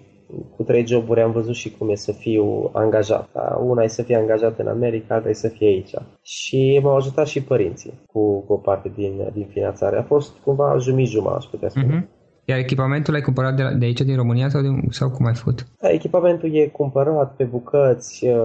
cu 0.57 0.63
trei 0.63 0.87
joburi 0.87 1.21
am 1.21 1.33
văzut 1.33 1.55
și 1.55 1.71
cum 1.71 1.91
e 1.91 1.95
să 1.95 2.13
fiu 2.13 2.71
angajat. 2.73 3.29
Una 3.65 3.83
e 3.83 3.87
să 3.87 4.03
fie 4.03 4.17
angajat 4.17 4.59
în 4.59 4.67
America, 4.67 5.15
alta 5.15 5.29
e 5.29 5.33
să 5.33 5.49
fie 5.49 5.67
aici. 5.67 5.95
Și 6.23 6.81
m-au 6.83 6.97
ajutat 6.97 7.27
și 7.27 7.43
părinții 7.43 7.93
cu, 8.07 8.41
cu 8.41 8.53
o 8.53 8.57
parte 8.57 8.93
din, 8.95 9.31
din 9.33 9.47
finanțare. 9.53 9.99
A 9.99 10.03
fost 10.03 10.33
cumva 10.45 10.77
jumătate 10.79 11.37
aș 11.37 11.45
putea 11.45 11.69
spune. 11.69 12.01
Mm-hmm. 12.01 12.21
Iar 12.45 12.59
echipamentul 12.59 13.13
l-ai 13.13 13.23
cumpărat 13.23 13.55
de, 13.57 13.63
de 13.79 13.85
aici, 13.85 14.01
din 14.01 14.17
România, 14.17 14.49
sau, 14.49 14.63
de, 14.63 14.69
sau 14.89 15.11
cum 15.11 15.27
ai 15.27 15.35
făcut? 15.35 15.67
Da, 15.81 15.91
echipamentul 15.91 16.55
e 16.55 16.67
cumpărat 16.67 17.37
pe 17.37 17.45
bucăți, 17.45 18.27
uh, 18.27 18.37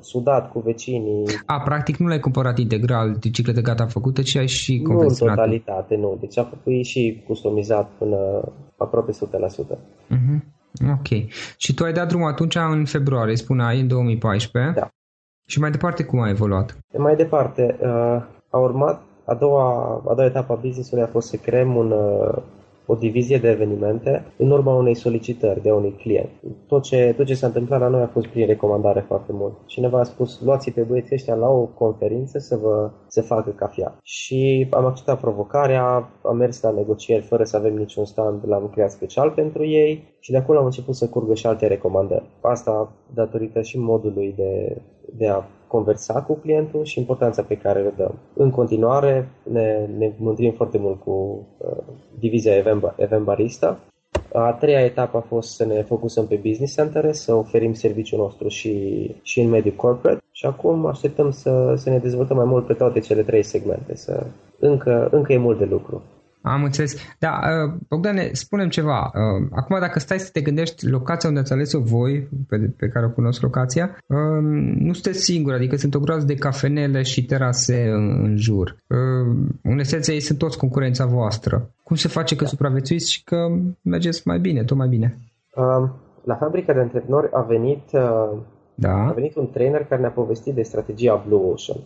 sudat 0.00 0.50
cu 0.50 0.58
vecinii. 0.58 1.24
A, 1.46 1.60
practic 1.60 1.96
nu 1.96 2.06
l-ai 2.06 2.20
cumpărat 2.20 2.58
integral, 2.58 3.16
bicicletă 3.20 3.60
gata 3.60 3.86
făcută, 3.86 4.22
ci 4.22 4.36
ai 4.36 4.46
și 4.46 4.82
confecționat? 4.82 5.36
Nu 5.36 5.42
în 5.42 5.48
totalitate, 5.48 5.96
nu. 5.96 6.16
Deci 6.20 6.38
a 6.38 6.44
făcut 6.44 6.84
și 6.84 7.22
customizat 7.26 7.90
până 7.98 8.16
aproape 8.76 9.12
100%. 9.12 9.14
Mm-hmm. 9.14 10.55
Ok. 10.90 11.28
Și 11.56 11.74
tu 11.74 11.84
ai 11.84 11.92
dat 11.92 12.08
drumul 12.08 12.30
atunci 12.30 12.54
în 12.54 12.84
februarie, 12.84 13.36
spuneai, 13.36 13.80
în 13.80 13.88
2014. 13.88 14.72
Da. 14.80 14.88
Și 15.48 15.60
mai 15.60 15.70
departe 15.70 16.04
cum 16.04 16.20
a 16.20 16.28
evoluat? 16.28 16.76
Mai 16.96 17.16
departe, 17.16 17.76
uh, 17.80 18.22
a 18.50 18.58
urmat 18.58 19.02
a 19.24 19.34
doua, 19.34 20.02
a 20.08 20.14
doua 20.14 20.26
etapă 20.28 20.52
a 20.52 20.56
business-ului 20.56 21.04
a 21.04 21.06
fost 21.06 21.28
să 21.28 21.36
creăm 21.36 21.76
un, 21.76 21.90
uh, 21.90 22.42
o 22.86 22.94
divizie 22.94 23.38
de 23.38 23.48
evenimente 23.48 24.24
în 24.36 24.50
urma 24.50 24.74
unei 24.74 24.94
solicitări 24.94 25.62
de 25.62 25.70
unui 25.70 25.92
client. 25.92 26.28
Tot 26.66 26.82
ce, 26.82 27.14
tot 27.16 27.26
ce 27.26 27.34
s-a 27.34 27.46
întâmplat 27.46 27.80
la 27.80 27.88
noi 27.88 28.00
a 28.00 28.06
fost 28.06 28.26
prin 28.26 28.46
recomandare 28.46 29.00
foarte 29.00 29.32
mult. 29.32 29.54
Cineva 29.66 29.98
a 29.98 30.02
spus, 30.02 30.40
luați 30.40 30.70
pe 30.70 30.82
băieții 30.82 31.14
ăștia 31.14 31.34
la 31.34 31.48
o 31.48 31.64
conferință 31.64 32.38
să 32.38 32.56
vă 32.56 32.90
să 33.06 33.22
facă 33.22 33.50
cafea. 33.50 33.98
Și 34.02 34.66
am 34.70 34.84
acceptat 34.84 35.20
provocarea, 35.20 36.10
am 36.22 36.36
mers 36.36 36.62
la 36.62 36.70
negocieri 36.70 37.22
fără 37.22 37.44
să 37.44 37.56
avem 37.56 37.74
niciun 37.74 38.04
stand, 38.04 38.42
l-am 38.46 38.68
creat 38.68 38.90
special 38.90 39.30
pentru 39.30 39.64
ei 39.64 40.14
și 40.20 40.30
de 40.30 40.36
acolo 40.36 40.58
am 40.58 40.64
început 40.64 40.94
să 40.94 41.08
curgă 41.08 41.34
și 41.34 41.46
alte 41.46 41.66
recomandări. 41.66 42.30
Asta 42.40 42.92
datorită 43.14 43.62
și 43.62 43.78
modului 43.78 44.34
de, 44.36 44.82
de 45.16 45.28
a 45.28 45.44
conversa 45.66 46.22
cu 46.22 46.34
clientul 46.34 46.84
și 46.84 46.98
importanța 46.98 47.42
pe 47.42 47.56
care 47.56 47.82
le 47.82 47.92
dăm. 47.96 48.14
În 48.34 48.50
continuare 48.50 49.28
ne, 49.42 49.88
ne 49.98 50.12
mândrim 50.18 50.52
foarte 50.52 50.78
mult 50.78 51.00
cu 51.00 51.46
uh, 51.58 51.82
divizia 52.18 52.56
Event, 52.56 52.94
Event 52.96 53.24
Barista. 53.24 53.78
A 54.32 54.52
treia 54.52 54.80
etapă 54.80 55.16
a 55.16 55.20
fost 55.20 55.54
să 55.54 55.64
ne 55.64 55.82
focusăm 55.82 56.26
pe 56.26 56.40
business 56.42 56.74
center, 56.74 57.12
să 57.12 57.34
oferim 57.34 57.72
serviciul 57.72 58.18
nostru 58.18 58.48
și, 58.48 59.14
și 59.22 59.40
în 59.40 59.48
mediul 59.48 59.74
corporate 59.74 60.22
și 60.32 60.46
acum 60.46 60.86
așteptăm 60.86 61.30
să, 61.30 61.74
să 61.76 61.90
ne 61.90 61.98
dezvoltăm 61.98 62.36
mai 62.36 62.44
mult 62.44 62.66
pe 62.66 62.72
toate 62.72 63.00
cele 63.00 63.22
trei 63.22 63.42
segmente. 63.42 63.94
Să, 63.94 64.26
încă, 64.58 65.08
încă 65.12 65.32
e 65.32 65.36
mult 65.36 65.58
de 65.58 65.64
lucru. 65.64 66.02
Am 66.46 66.64
înțeles. 66.64 66.96
Da, 67.18 67.28
uh, 67.28 67.72
Bogdane, 67.88 68.30
spunem 68.32 68.68
ceva. 68.68 69.12
Uh, 69.14 69.48
acum, 69.50 69.80
dacă 69.80 69.98
stai 69.98 70.18
să 70.18 70.30
te 70.32 70.40
gândești 70.40 70.88
locația 70.88 71.28
unde 71.28 71.40
ați 71.40 71.52
ales-o 71.52 71.80
voi, 71.80 72.28
pe, 72.48 72.56
pe 72.76 72.88
care 72.88 73.06
o 73.06 73.10
cunosc 73.10 73.42
locația, 73.42 73.96
uh, 74.06 74.42
nu 74.78 74.92
sunteți 74.92 75.24
singuri, 75.24 75.56
adică 75.56 75.76
sunt 75.76 75.94
o 75.94 76.00
groază 76.00 76.26
de 76.26 76.34
cafenele 76.34 77.02
și 77.02 77.24
terase 77.24 77.88
în, 77.88 78.20
în 78.24 78.36
jur. 78.36 78.76
În 79.62 79.78
esență, 79.78 80.12
ei 80.12 80.20
sunt 80.20 80.38
toți 80.38 80.58
concurența 80.58 81.06
voastră. 81.06 81.70
Cum 81.82 81.96
se 81.96 82.08
face 82.08 82.36
că 82.36 82.42
da. 82.42 82.48
supraviețuiți 82.48 83.12
și 83.12 83.24
că 83.24 83.36
mergeți 83.82 84.22
mai 84.24 84.38
bine, 84.38 84.64
tot 84.64 84.76
mai 84.76 84.88
bine? 84.88 85.18
La 86.24 86.34
fabrica 86.34 86.72
de 86.72 86.80
antreprenori 86.80 87.28
a 87.32 87.40
venit, 87.40 87.90
da. 88.74 89.06
a 89.08 89.12
venit 89.12 89.36
un 89.36 89.50
trainer 89.50 89.84
care 89.84 90.00
ne-a 90.00 90.10
povestit 90.10 90.54
de 90.54 90.62
strategia 90.62 91.24
Blue 91.26 91.40
Ocean. 91.40 91.78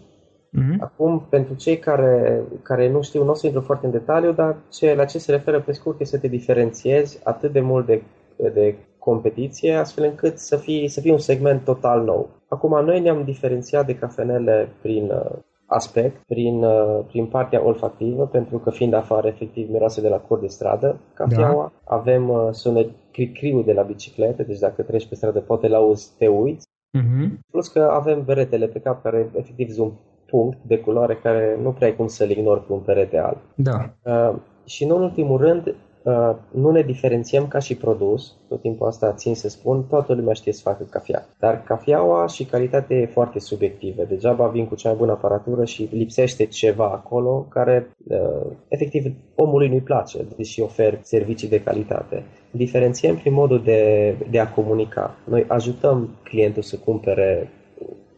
Uh-huh. 0.58 0.78
Acum, 0.80 1.26
pentru 1.28 1.54
cei 1.54 1.78
care, 1.78 2.42
care 2.62 2.90
nu 2.90 3.02
știu, 3.02 3.24
nu 3.24 3.30
o 3.30 3.34
să 3.34 3.46
intru 3.46 3.62
foarte 3.62 3.86
în 3.86 3.92
detaliu, 3.92 4.32
dar 4.32 4.56
ce, 4.70 4.94
la 4.94 5.04
ce 5.04 5.18
se 5.18 5.30
referă 5.30 5.60
pe 5.60 5.72
scurt 5.72 6.00
este 6.00 6.16
să 6.16 6.22
te 6.22 6.28
diferențiezi 6.28 7.20
atât 7.24 7.52
de 7.52 7.60
mult 7.60 7.86
de, 7.86 8.02
de 8.36 8.74
competiție, 8.98 9.74
astfel 9.74 10.04
încât 10.04 10.38
să 10.38 10.56
fie, 10.56 10.88
să 10.88 11.00
fie 11.00 11.12
un 11.12 11.18
segment 11.18 11.64
total 11.64 12.04
nou. 12.04 12.28
Acum, 12.48 12.84
noi 12.84 13.00
ne-am 13.00 13.24
diferențiat 13.24 13.86
de 13.86 13.96
cafenele 13.96 14.68
prin 14.82 15.10
uh, 15.10 15.38
aspect, 15.66 16.16
prin, 16.26 16.62
uh, 16.62 17.04
prin 17.06 17.26
partea 17.26 17.64
olfactivă, 17.64 18.26
pentru 18.26 18.58
că 18.58 18.70
fiind 18.70 18.94
afară, 18.94 19.26
efectiv, 19.26 19.70
miroase 19.70 20.00
de 20.00 20.08
la 20.08 20.16
cor 20.16 20.38
de 20.38 20.46
stradă, 20.46 21.00
cafeaua. 21.14 21.72
Da. 21.84 21.96
Avem 21.96 22.28
uh, 22.28 22.48
sunet 22.50 22.88
criu 23.34 23.62
de 23.62 23.72
la 23.72 23.82
bicicletă, 23.82 24.42
deci 24.42 24.58
dacă 24.58 24.82
treci 24.82 25.08
pe 25.08 25.14
stradă, 25.14 25.40
poate 25.40 25.68
la 25.68 25.76
auzi, 25.76 26.12
te 26.18 26.26
uiți. 26.26 26.68
Uh-huh. 26.98 27.28
Plus 27.50 27.68
că 27.68 27.80
avem 27.80 28.24
beretele 28.24 28.66
pe 28.66 28.78
cap 28.78 29.02
care 29.02 29.30
efectiv 29.36 29.70
sunt 29.70 29.92
punct 30.30 30.58
de 30.62 30.78
culoare 30.78 31.18
care 31.22 31.58
nu 31.62 31.70
prea 31.70 31.88
ai 31.88 31.96
cum 31.96 32.06
să-l 32.06 32.30
ignori 32.30 32.66
pe 32.66 32.72
un 32.72 32.78
perete 32.78 33.18
alb. 33.18 33.38
Da. 33.54 33.90
Uh, 34.02 34.36
și 34.64 34.84
în 34.84 34.90
ultimul 34.90 35.38
rând, 35.38 35.74
uh, 36.02 36.36
nu 36.50 36.70
ne 36.70 36.82
diferențiem 36.82 37.46
ca 37.46 37.58
și 37.58 37.76
produs, 37.76 38.34
tot 38.48 38.60
timpul 38.60 38.86
asta 38.86 39.12
țin 39.12 39.34
să 39.34 39.48
spun, 39.48 39.84
toată 39.88 40.14
lumea 40.14 40.32
știe 40.32 40.52
să 40.52 40.60
facă 40.62 40.86
cafea. 40.90 41.26
Dar 41.38 41.62
cafeaua 41.62 42.26
și 42.26 42.44
calitatea 42.44 42.96
e 42.96 43.06
foarte 43.06 43.38
subiectivă. 43.38 44.02
Degeaba 44.08 44.46
vin 44.46 44.66
cu 44.66 44.74
cea 44.74 44.88
mai 44.88 44.98
bună 44.98 45.12
aparatură 45.12 45.64
și 45.64 45.88
lipsește 45.92 46.44
ceva 46.44 46.84
acolo 46.84 47.46
care 47.48 47.90
uh, 48.08 48.50
efectiv 48.68 49.12
omului 49.34 49.68
nu-i 49.68 49.80
place, 49.80 50.18
deși 50.36 50.60
ofer 50.60 50.98
servicii 51.02 51.48
de 51.48 51.62
calitate. 51.62 52.22
Diferențiem 52.50 53.16
prin 53.16 53.32
modul 53.32 53.62
de, 53.62 54.14
de 54.30 54.38
a 54.38 54.48
comunica. 54.48 55.14
Noi 55.24 55.44
ajutăm 55.48 56.08
clientul 56.22 56.62
să 56.62 56.76
cumpere 56.76 57.50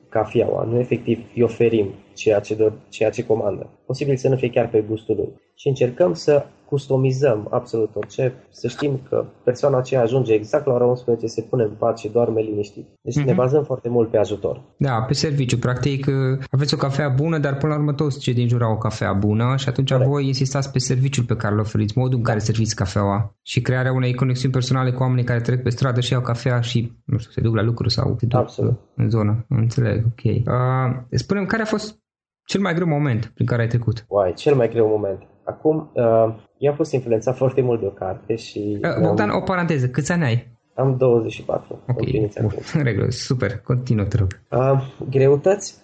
cafeaua, 0.09 0.65
nu 0.65 0.79
efectiv 0.79 1.19
îi 1.35 1.43
oferim 1.43 1.87
ceea 2.15 2.41
ce, 2.41 2.55
dor, 2.55 2.73
ceea 2.89 3.11
ce 3.11 3.27
comandă. 3.27 3.71
Posibil 3.87 4.17
să 4.17 4.29
nu 4.29 4.37
fie 4.37 4.51
chiar 4.51 4.69
pe 4.69 4.81
gustul 4.81 5.17
lui. 5.17 5.29
Și 5.63 5.69
încercăm 5.69 6.15
să 6.15 6.47
customizăm 6.65 7.47
absolut 7.51 7.91
orice, 7.95 8.35
să 8.51 8.69
știm 8.69 9.01
că 9.09 9.25
persoana 9.45 9.79
aceea 9.79 10.01
ajunge 10.01 10.33
exact 10.33 10.67
la 10.67 10.73
ora 10.73 10.85
11, 10.85 11.27
se 11.27 11.43
pune 11.43 11.63
în 11.63 11.71
pat 11.79 11.99
și 11.99 12.09
doarme 12.09 12.41
liniștit. 12.41 12.87
Deci 13.01 13.15
mm-hmm. 13.15 13.25
ne 13.25 13.33
mhm. 13.33 13.41
bazăm 13.41 13.65
foarte 13.65 13.89
mult 13.89 14.11
pe 14.11 14.17
ajutor. 14.17 14.63
Da, 14.77 15.03
pe 15.03 15.13
serviciu. 15.13 15.59
Practic 15.59 16.07
aveți 16.51 16.75
o 16.75 16.77
cafea 16.77 17.09
bună, 17.09 17.39
dar 17.39 17.57
până 17.57 17.73
la 17.73 17.79
urmă 17.79 17.93
toți 17.93 18.19
cei 18.19 18.35
din 18.35 18.49
jur 18.49 18.63
au 18.63 18.73
o 18.73 18.79
cafea 18.79 19.13
bună 19.13 19.55
și 19.57 19.69
atunci 19.69 19.91
Corect. 19.91 20.11
voi 20.11 20.27
insistați 20.27 20.73
pe 20.73 20.79
serviciul 20.79 21.25
pe 21.25 21.37
care 21.37 21.55
îl 21.55 21.61
oferiți, 21.61 21.99
modul 21.99 22.19
în 22.19 22.25
care 22.25 22.39
da. 22.39 22.45
serviți 22.45 22.75
cafeaua 22.75 23.35
și 23.43 23.61
crearea 23.61 23.93
unei 23.93 24.15
conexiuni 24.15 24.53
personale 24.53 24.93
cu 24.93 25.03
oamenii 25.03 25.25
care 25.25 25.41
trec 25.41 25.63
pe 25.63 25.71
stradă 25.71 26.01
și 26.01 26.13
iau 26.13 26.23
cafea 26.23 26.61
și, 26.61 26.93
nu 27.05 27.19
știu, 27.19 27.31
se 27.31 27.41
duc 27.41 27.55
la 27.55 27.63
lucru 27.63 27.89
sau 27.89 28.17
se 28.19 28.27
duc 28.27 28.39
Absolut. 28.39 28.81
în 28.97 29.11
zonă. 29.11 29.45
Înțeleg, 29.49 30.05
ok. 30.07 30.25
Uh, 30.25 31.03
spunem, 31.11 31.47
care 31.47 31.63
a 31.63 31.67
fost 31.67 32.01
cel 32.45 32.61
mai 32.61 32.75
greu 32.75 32.87
moment 32.87 33.31
prin 33.35 33.47
care 33.47 33.63
ai 33.63 33.69
trecut? 33.69 34.05
Uai, 34.09 34.33
cel 34.35 34.55
mai 34.55 34.69
greu 34.69 34.89
moment. 34.89 35.23
Acum, 35.45 35.91
uh, 35.93 36.35
eu 36.59 36.71
am 36.71 36.77
fost 36.77 36.93
influențat 36.93 37.37
foarte 37.37 37.61
mult 37.61 37.81
de 37.81 37.87
o 37.87 37.91
carte 37.91 38.37
și... 38.37 38.79
Uh, 38.83 39.07
Bogdan, 39.07 39.31
am... 39.31 39.37
o 39.37 39.41
paranteză, 39.41 39.89
câți 39.89 40.13
ani 40.13 40.25
ai? 40.25 40.51
Am 40.75 40.97
24. 40.97 41.79
Ok, 41.89 42.01
în 42.75 42.83
regulă, 42.83 43.11
super, 43.11 43.59
continuă, 43.59 44.05
te 44.05 44.17
rog. 44.17 44.41
Uh, 44.51 44.83
greutăți, 45.11 45.75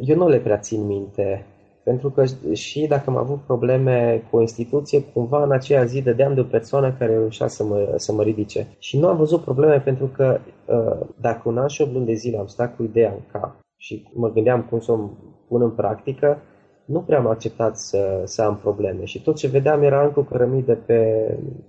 eu 0.00 0.16
nu 0.16 0.28
le 0.28 0.38
prea 0.38 0.58
țin 0.58 0.86
minte, 0.86 1.46
pentru 1.84 2.10
că 2.10 2.24
și 2.52 2.86
dacă 2.86 3.04
am 3.06 3.16
avut 3.16 3.40
probleme 3.40 4.22
cu 4.30 4.36
o 4.36 4.40
instituție, 4.40 5.02
cumva 5.02 5.42
în 5.42 5.52
aceea 5.52 5.84
zi 5.84 6.02
dădeam 6.02 6.34
de 6.34 6.40
o 6.40 6.44
persoană 6.44 6.94
care 6.98 7.12
reușea 7.12 7.46
să 7.46 7.64
mă, 7.64 7.94
să 7.96 8.12
mă 8.12 8.22
ridice. 8.22 8.66
Și 8.78 8.98
nu 8.98 9.06
am 9.06 9.16
văzut 9.16 9.42
probleme 9.42 9.80
pentru 9.80 10.06
că 10.06 10.40
uh, 10.64 11.06
dacă 11.20 11.40
un 11.44 11.58
an 11.58 11.66
și 11.66 11.82
8 11.82 11.92
luni 11.92 12.06
de 12.06 12.14
zile 12.14 12.38
am 12.38 12.46
stat 12.46 12.76
cu 12.76 12.82
ideea 12.82 13.10
în 13.10 13.20
cap 13.32 13.56
și 13.78 14.08
mă 14.14 14.30
gândeam 14.32 14.62
cum 14.62 14.80
să 14.80 14.92
o 14.92 15.10
pun 15.48 15.62
în 15.62 15.70
practică, 15.70 16.42
nu 16.84 17.00
prea 17.00 17.18
am 17.18 17.26
acceptat 17.26 17.78
să, 17.78 18.22
să 18.24 18.42
am 18.42 18.56
probleme 18.56 19.04
și 19.04 19.22
tot 19.22 19.36
ce 19.36 19.48
vedeam 19.48 19.82
era 19.82 20.04
încă 20.04 20.20
o 20.20 20.22
cărămidă 20.22 20.74
pe, 20.74 21.02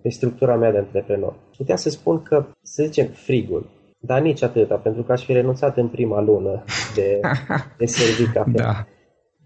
pe 0.02 0.10
structura 0.10 0.56
mea 0.56 0.72
de 0.72 0.78
antreprenor. 0.78 1.34
Putea 1.58 1.76
să 1.76 1.90
spun 1.90 2.22
că, 2.22 2.46
să 2.62 2.84
zicem, 2.84 3.06
frigul, 3.06 3.70
dar 4.00 4.22
nici 4.22 4.42
atâta, 4.42 4.76
pentru 4.76 5.04
că 5.04 5.12
aș 5.12 5.26
fi 5.26 5.34
renunțat 5.34 5.78
în 5.78 5.88
prima 5.88 6.22
lună 6.22 6.64
de, 6.96 7.20
de 7.78 7.86
servit 7.86 8.34
cafea. 8.34 8.64
Da. 8.64 8.86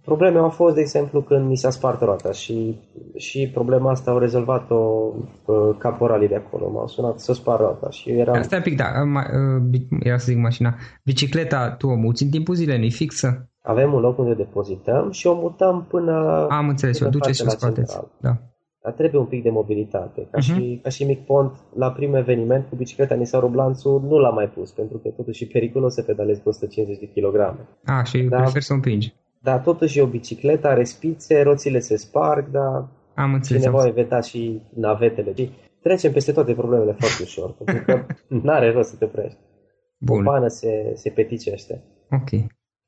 Probleme 0.05 0.37
au 0.39 0.49
fost, 0.49 0.75
de 0.75 0.81
exemplu, 0.81 1.21
când 1.21 1.47
mi 1.47 1.57
s-a 1.57 1.69
spart 1.69 2.01
roata 2.01 2.31
și, 2.31 2.77
și 3.17 3.49
problema 3.53 3.91
asta 3.91 4.11
au 4.11 4.17
rezolvat-o 4.17 4.75
uh, 4.75 5.75
caporalii 5.77 6.27
de 6.27 6.35
acolo. 6.35 6.71
M-au 6.71 6.87
sunat 6.87 7.19
să 7.19 7.33
spar 7.33 7.59
roata 7.59 7.89
și 7.89 8.09
eu 8.09 8.17
eram... 8.17 8.35
Asta 8.35 8.55
un 8.55 8.61
pic, 8.61 8.77
da, 8.77 8.85
uh, 8.85 9.81
era 9.99 10.17
să 10.17 10.25
zic 10.31 10.37
mașina. 10.37 10.75
Bicicleta 11.03 11.71
tu 11.71 11.87
o 11.87 11.95
muți 11.95 12.23
în 12.23 12.29
timpul 12.29 12.55
zilei, 12.55 12.79
nu 12.79 12.89
fixă? 12.89 13.49
Avem 13.61 13.93
un 13.93 13.99
loc 13.99 14.17
unde 14.17 14.33
depozităm 14.33 15.11
și 15.11 15.27
o 15.27 15.33
mutăm 15.33 15.85
până... 15.89 16.47
Am 16.49 16.67
înțeles, 16.67 16.99
o 16.99 17.09
duceți 17.09 17.37
și 17.37 17.45
o 17.45 17.49
scoateți. 17.49 17.99
Da. 18.19 18.37
Dar 18.83 18.93
trebuie 18.93 19.21
un 19.21 19.27
pic 19.27 19.43
de 19.43 19.49
mobilitate. 19.49 20.27
Ca, 20.31 20.39
uh-huh. 20.39 20.43
și, 20.43 20.79
ca 20.83 20.89
și 20.89 21.03
mic 21.03 21.25
pont, 21.25 21.51
la 21.75 21.91
primul 21.91 22.17
eveniment 22.17 22.65
cu 22.69 22.75
bicicleta 22.75 23.15
Nissan 23.15 23.51
Blanțu 23.51 24.05
nu 24.07 24.17
l-am 24.17 24.33
mai 24.33 24.49
pus, 24.49 24.71
pentru 24.71 24.97
că 24.97 25.09
totuși 25.09 25.43
e 25.43 25.47
periculos 25.51 25.93
să 25.93 26.01
pedalezi 26.01 26.41
cu 26.41 26.49
150 26.49 26.99
de 26.99 27.21
kg. 27.21 27.55
A, 27.85 28.03
și 28.03 28.21
da, 28.21 28.41
prefer 28.41 28.61
să 28.61 28.73
împingi. 28.73 29.15
Da, 29.43 29.59
totuși 29.59 29.97
e 29.97 30.01
o 30.01 30.07
bicicletă, 30.07 30.67
are 30.67 30.83
spițe, 30.83 31.41
roțile 31.41 31.79
se 31.79 31.95
sparg, 31.95 32.51
dar 32.51 32.87
am 33.15 33.33
înțeles, 33.33 33.61
cineva 33.61 33.81
a 33.81 33.87
inventat 33.87 34.25
și 34.25 34.61
navetele. 34.75 35.33
Și 35.35 35.51
trecem 35.81 36.11
peste 36.11 36.31
toate 36.31 36.53
problemele 36.53 36.95
foarte 36.99 37.23
ușor, 37.23 37.51
pentru 37.57 37.83
că 37.83 38.05
nu 38.27 38.51
are 38.51 38.71
rost 38.71 38.89
să 38.89 38.95
te 38.95 39.05
oprești. 39.05 39.37
Bun. 39.97 40.25
O 40.25 40.31
pană 40.31 40.47
se, 40.47 40.91
se 40.95 41.09
peticește. 41.09 41.83
Ok. 42.11 42.29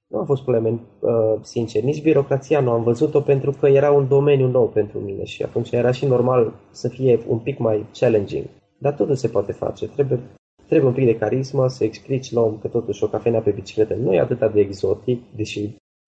Nu 0.08 0.18
au 0.18 0.26
fost 0.26 0.42
probleme, 0.42 0.80
uh, 1.00 1.36
sincer. 1.42 1.84
Nici 1.84 2.02
birocrația 2.02 2.60
nu 2.60 2.72
am 2.72 2.84
văzut-o 2.84 3.22
pentru 3.22 3.52
că 3.52 3.68
era 3.68 3.92
un 3.92 4.08
domeniu 4.08 4.48
nou 4.48 4.68
pentru 4.68 5.00
mine 5.00 5.24
și 5.24 5.44
atunci 5.44 5.72
era 5.72 5.92
și 5.92 6.06
normal 6.06 6.54
să 6.72 6.88
fie 6.88 7.20
un 7.28 7.40
pic 7.40 7.58
mai 7.58 7.86
challenging. 8.00 8.46
Dar 8.78 8.94
totul 8.94 9.16
se 9.16 9.28
poate 9.28 9.52
face. 9.52 9.88
Trebuie, 9.88 10.20
trebuie 10.68 10.90
un 10.90 10.96
pic 10.96 11.06
de 11.06 11.18
carismă 11.18 11.68
să 11.68 11.84
explici 11.84 12.32
la 12.32 12.42
om 12.42 12.58
că 12.58 12.68
totuși 12.68 13.04
o 13.04 13.08
cafenea 13.08 13.42
pe 13.42 13.52
bicicletă 13.52 13.96
nu 13.96 14.14
e 14.14 14.20
atât 14.20 14.54
de 14.54 14.60
exotic, 14.60 15.22
deși 15.36 15.76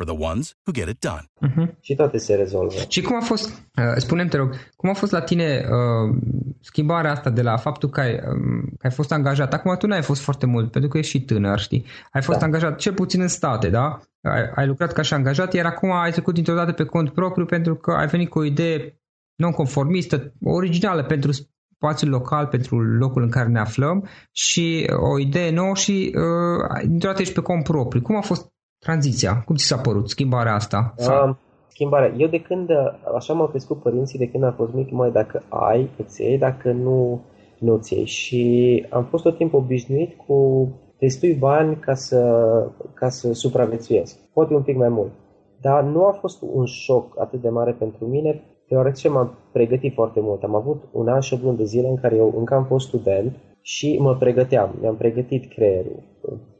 for 0.00 0.14
the 0.14 0.24
ones 0.30 0.54
who 0.64 0.72
get 0.72 0.88
it 0.88 0.98
done. 1.00 1.24
Uh-huh. 1.46 1.80
Și 1.80 1.94
toate 1.94 2.18
se 2.18 2.34
rezolvă. 2.34 2.74
Și 2.88 3.02
cum 3.02 3.16
a 3.16 3.20
fost, 3.20 3.48
uh, 3.50 3.84
spune 3.96 4.26
te 4.26 4.36
rog, 4.36 4.54
cum 4.76 4.90
a 4.90 4.92
fost 4.92 5.12
la 5.12 5.20
tine 5.20 5.64
uh, 5.64 6.16
schimbarea 6.60 7.10
asta 7.10 7.30
de 7.30 7.42
la 7.42 7.56
faptul 7.56 7.88
că 7.88 8.00
ai, 8.00 8.12
um, 8.12 8.60
că 8.78 8.86
ai 8.86 8.90
fost 8.90 9.12
angajat? 9.12 9.52
Acum 9.52 9.76
tu 9.76 9.86
n-ai 9.86 10.02
fost 10.02 10.20
foarte 10.20 10.46
mult, 10.46 10.70
pentru 10.70 10.90
că 10.90 10.98
ești 10.98 11.10
și 11.10 11.24
tânăr, 11.24 11.58
știi? 11.58 11.84
Ai 12.12 12.22
fost 12.22 12.38
da. 12.38 12.44
angajat 12.44 12.78
cel 12.78 12.92
puțin 12.92 13.20
în 13.20 13.28
state, 13.28 13.68
da? 13.68 14.00
Ai, 14.22 14.50
ai 14.54 14.66
lucrat 14.66 14.92
ca 14.92 15.02
și 15.02 15.14
angajat, 15.14 15.52
iar 15.54 15.66
acum 15.66 15.92
ai 15.92 16.10
trecut 16.10 16.34
dintr-o 16.34 16.54
dată 16.54 16.72
pe 16.72 16.84
cont 16.84 17.12
propriu 17.12 17.44
pentru 17.44 17.74
că 17.74 17.90
ai 17.90 18.06
venit 18.06 18.28
cu 18.28 18.38
o 18.38 18.44
idee 18.44 19.00
non-conformistă, 19.34 20.32
originală 20.44 21.02
pentru 21.02 21.30
spațiul 21.74 22.10
local, 22.10 22.46
pentru 22.46 22.80
locul 22.80 23.22
în 23.22 23.30
care 23.30 23.48
ne 23.48 23.58
aflăm 23.58 24.08
și 24.32 24.90
o 24.96 25.18
idee 25.18 25.50
nouă 25.50 25.74
și 25.74 26.14
uh, 26.14 26.80
dintr-o 26.82 27.08
dată 27.08 27.20
ești 27.20 27.34
pe 27.34 27.40
cont 27.40 27.64
propriu. 27.64 28.02
Cum 28.02 28.16
a 28.16 28.20
fost 28.20 28.52
tranziția? 28.80 29.42
Cum 29.46 29.56
ți 29.56 29.66
s-a 29.66 29.76
părut 29.76 30.08
schimbarea 30.08 30.54
asta? 30.54 30.94
Uh, 30.96 31.34
schimbarea. 31.68 32.14
Eu 32.16 32.28
de 32.28 32.40
când, 32.40 32.68
așa 33.16 33.32
m-au 33.32 33.48
crescut 33.48 33.82
părinții, 33.82 34.18
de 34.18 34.28
când 34.28 34.44
am 34.44 34.54
fost 34.56 34.72
mic, 34.72 34.90
mai 34.90 35.10
dacă 35.10 35.42
ai, 35.48 35.90
îți 35.96 36.22
iei, 36.22 36.38
dacă 36.38 36.72
nu, 36.72 37.20
nu 37.58 37.76
ți 37.76 37.94
iei. 37.94 38.06
Și 38.06 38.86
am 38.90 39.04
fost 39.04 39.22
tot 39.22 39.36
timpul 39.36 39.58
obișnuit 39.58 40.16
cu 40.26 40.68
destui 40.98 41.34
bani 41.34 41.76
ca 41.76 41.94
să, 41.94 42.20
ca 42.94 43.08
să 43.08 43.32
supraviețuiesc. 43.32 44.18
Poate 44.32 44.54
un 44.54 44.62
pic 44.62 44.76
mai 44.76 44.88
mult. 44.88 45.10
Dar 45.60 45.82
nu 45.82 46.04
a 46.04 46.12
fost 46.20 46.42
un 46.52 46.64
șoc 46.64 47.20
atât 47.20 47.40
de 47.40 47.48
mare 47.48 47.72
pentru 47.72 48.06
mine, 48.06 48.42
deoarece 48.68 49.08
m-am 49.08 49.38
pregătit 49.52 49.94
foarte 49.94 50.20
mult. 50.20 50.42
Am 50.42 50.54
avut 50.54 50.82
un 50.92 51.08
an 51.08 51.20
și 51.20 51.40
o 51.44 51.52
de 51.52 51.64
zile 51.64 51.88
în 51.88 51.96
care 51.96 52.16
eu 52.16 52.34
încă 52.36 52.54
am 52.54 52.64
fost 52.64 52.86
student 52.86 53.36
și 53.62 53.96
mă 54.00 54.16
pregăteam, 54.16 54.74
mi-am 54.80 54.96
pregătit 54.96 55.52
creierul. 55.52 56.02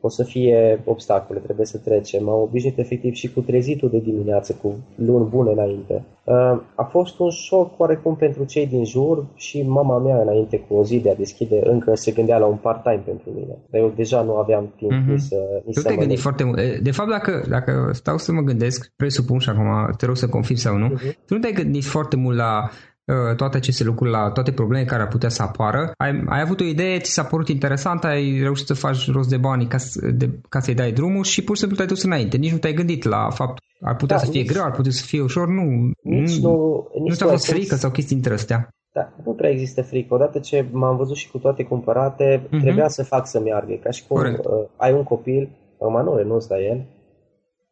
O 0.01 0.09
să 0.09 0.25
fie 0.25 0.83
obstacole, 0.85 1.39
trebuie 1.39 1.67
să 1.67 1.79
trecem. 1.79 2.25
M-am 2.25 2.41
obișnuit 2.41 2.79
efectiv 2.79 3.15
și 3.15 3.33
cu 3.33 3.41
trezitul 3.41 3.91
de 3.91 3.99
dimineață, 3.99 4.59
cu 4.63 4.75
luni 4.95 5.29
bune 5.29 5.51
înainte. 5.51 6.05
Uh, 6.25 6.61
a 6.75 6.83
fost 6.91 7.19
un 7.19 7.31
șoc 7.31 7.81
oarecum 7.81 8.17
pentru 8.17 8.45
cei 8.45 8.67
din 8.67 8.85
jur 8.85 9.27
și 9.35 9.63
mama 9.63 9.99
mea 9.99 10.21
înainte 10.21 10.59
cu 10.59 10.75
o 10.75 10.85
zi 10.85 10.99
de 10.99 11.11
a 11.11 11.15
deschide 11.15 11.61
încă 11.65 11.95
se 11.95 12.13
gândea 12.13 12.39
la 12.39 12.47
un 12.47 12.57
part-time 12.57 13.03
pentru 13.05 13.31
mine. 13.35 13.57
Dar 13.71 13.81
eu 13.81 13.93
deja 13.97 14.23
nu 14.23 14.37
aveam 14.37 14.73
timp 14.77 14.93
mm-hmm. 14.93 15.11
nici 15.11 15.21
să 15.21 15.63
nici 15.65 15.75
Tu 15.75 15.83
te 15.83 15.97
gândi 15.97 16.17
foarte 16.17 16.45
mult. 16.45 16.79
De 16.79 16.91
fapt, 16.91 17.11
dacă, 17.11 17.45
dacă 17.49 17.91
stau 17.93 18.19
să 18.19 18.33
mă 18.33 18.41
gândesc, 18.41 18.93
presupun 18.97 19.39
și 19.39 19.49
acum 19.49 19.95
te 19.97 20.07
rog 20.07 20.17
să 20.17 20.29
confirm 20.29 20.59
sau 20.59 20.77
nu, 20.77 20.89
mm-hmm. 20.89 21.27
tu 21.27 21.35
nu 21.35 21.41
te-ai 21.41 21.53
gândit 21.53 21.85
foarte 21.85 22.17
mult 22.17 22.37
la 22.37 22.71
Uh, 22.71 22.90
toate 23.37 23.57
aceste 23.57 23.85
lucruri, 23.85 24.11
la 24.11 24.31
toate 24.31 24.53
probleme 24.53 24.85
care 24.85 25.03
ar 25.03 25.09
putea 25.09 25.29
să 25.29 25.43
apară. 25.43 25.93
Ai, 25.97 26.23
ai 26.27 26.41
avut 26.41 26.61
o 26.61 26.65
idee, 26.65 26.99
ți 26.99 27.13
s-a 27.13 27.25
părut 27.25 27.49
interesant, 27.49 28.05
ai 28.05 28.41
reușit 28.43 28.67
să 28.67 28.75
faci 28.75 29.11
rost 29.11 29.29
de 29.29 29.37
bani 29.37 29.67
ca, 29.67 29.77
de, 30.15 30.31
ca 30.49 30.61
să-i 30.61 30.75
dai 30.75 30.93
drumul 30.93 31.25
și 31.25 31.45
pur 31.45 31.55
și 31.55 31.61
simplu 31.61 31.77
te-ai 31.77 31.89
dus 31.89 32.03
înainte. 32.03 32.37
Nici 32.37 32.53
nu 32.53 32.59
te-ai 32.59 32.75
gândit 32.75 33.05
la 33.05 33.31
faptul 33.31 33.69
ar 33.81 33.97
putea 33.97 34.17
da, 34.17 34.23
să 34.23 34.31
fie 34.31 34.41
nici, 34.41 34.51
greu, 34.51 34.65
ar 34.65 34.71
putea 34.71 34.91
să 34.91 35.05
fie 35.05 35.23
ușor, 35.23 35.49
nu. 35.49 35.91
Nici 36.03 36.39
nu, 36.39 36.87
nici 36.99 37.09
nu 37.09 37.15
ți-a 37.15 37.27
fost 37.27 37.47
frică 37.47 37.75
sau 37.75 37.91
chestii 37.91 38.17
între 38.17 38.33
astea? 38.33 38.69
Da, 38.93 39.13
nu 39.25 39.33
prea 39.33 39.51
există 39.51 39.83
frică. 39.83 40.15
Odată 40.15 40.39
ce 40.39 40.67
m-am 40.71 40.97
văzut 40.97 41.17
și 41.17 41.31
cu 41.31 41.39
toate 41.39 41.63
cumpărate, 41.63 42.43
uh-huh. 42.47 42.61
trebuia 42.61 42.89
să 42.89 43.03
fac 43.03 43.27
să 43.27 43.41
meargă. 43.41 43.75
Ca 43.83 43.91
și 43.91 44.07
cum 44.09 44.19
uh, 44.19 44.69
ai 44.77 44.93
un 44.93 45.03
copil, 45.03 45.51
acum 45.81 46.03
nu 46.05 46.17
renunți 46.17 46.51
la 46.51 46.57
el, 46.61 46.87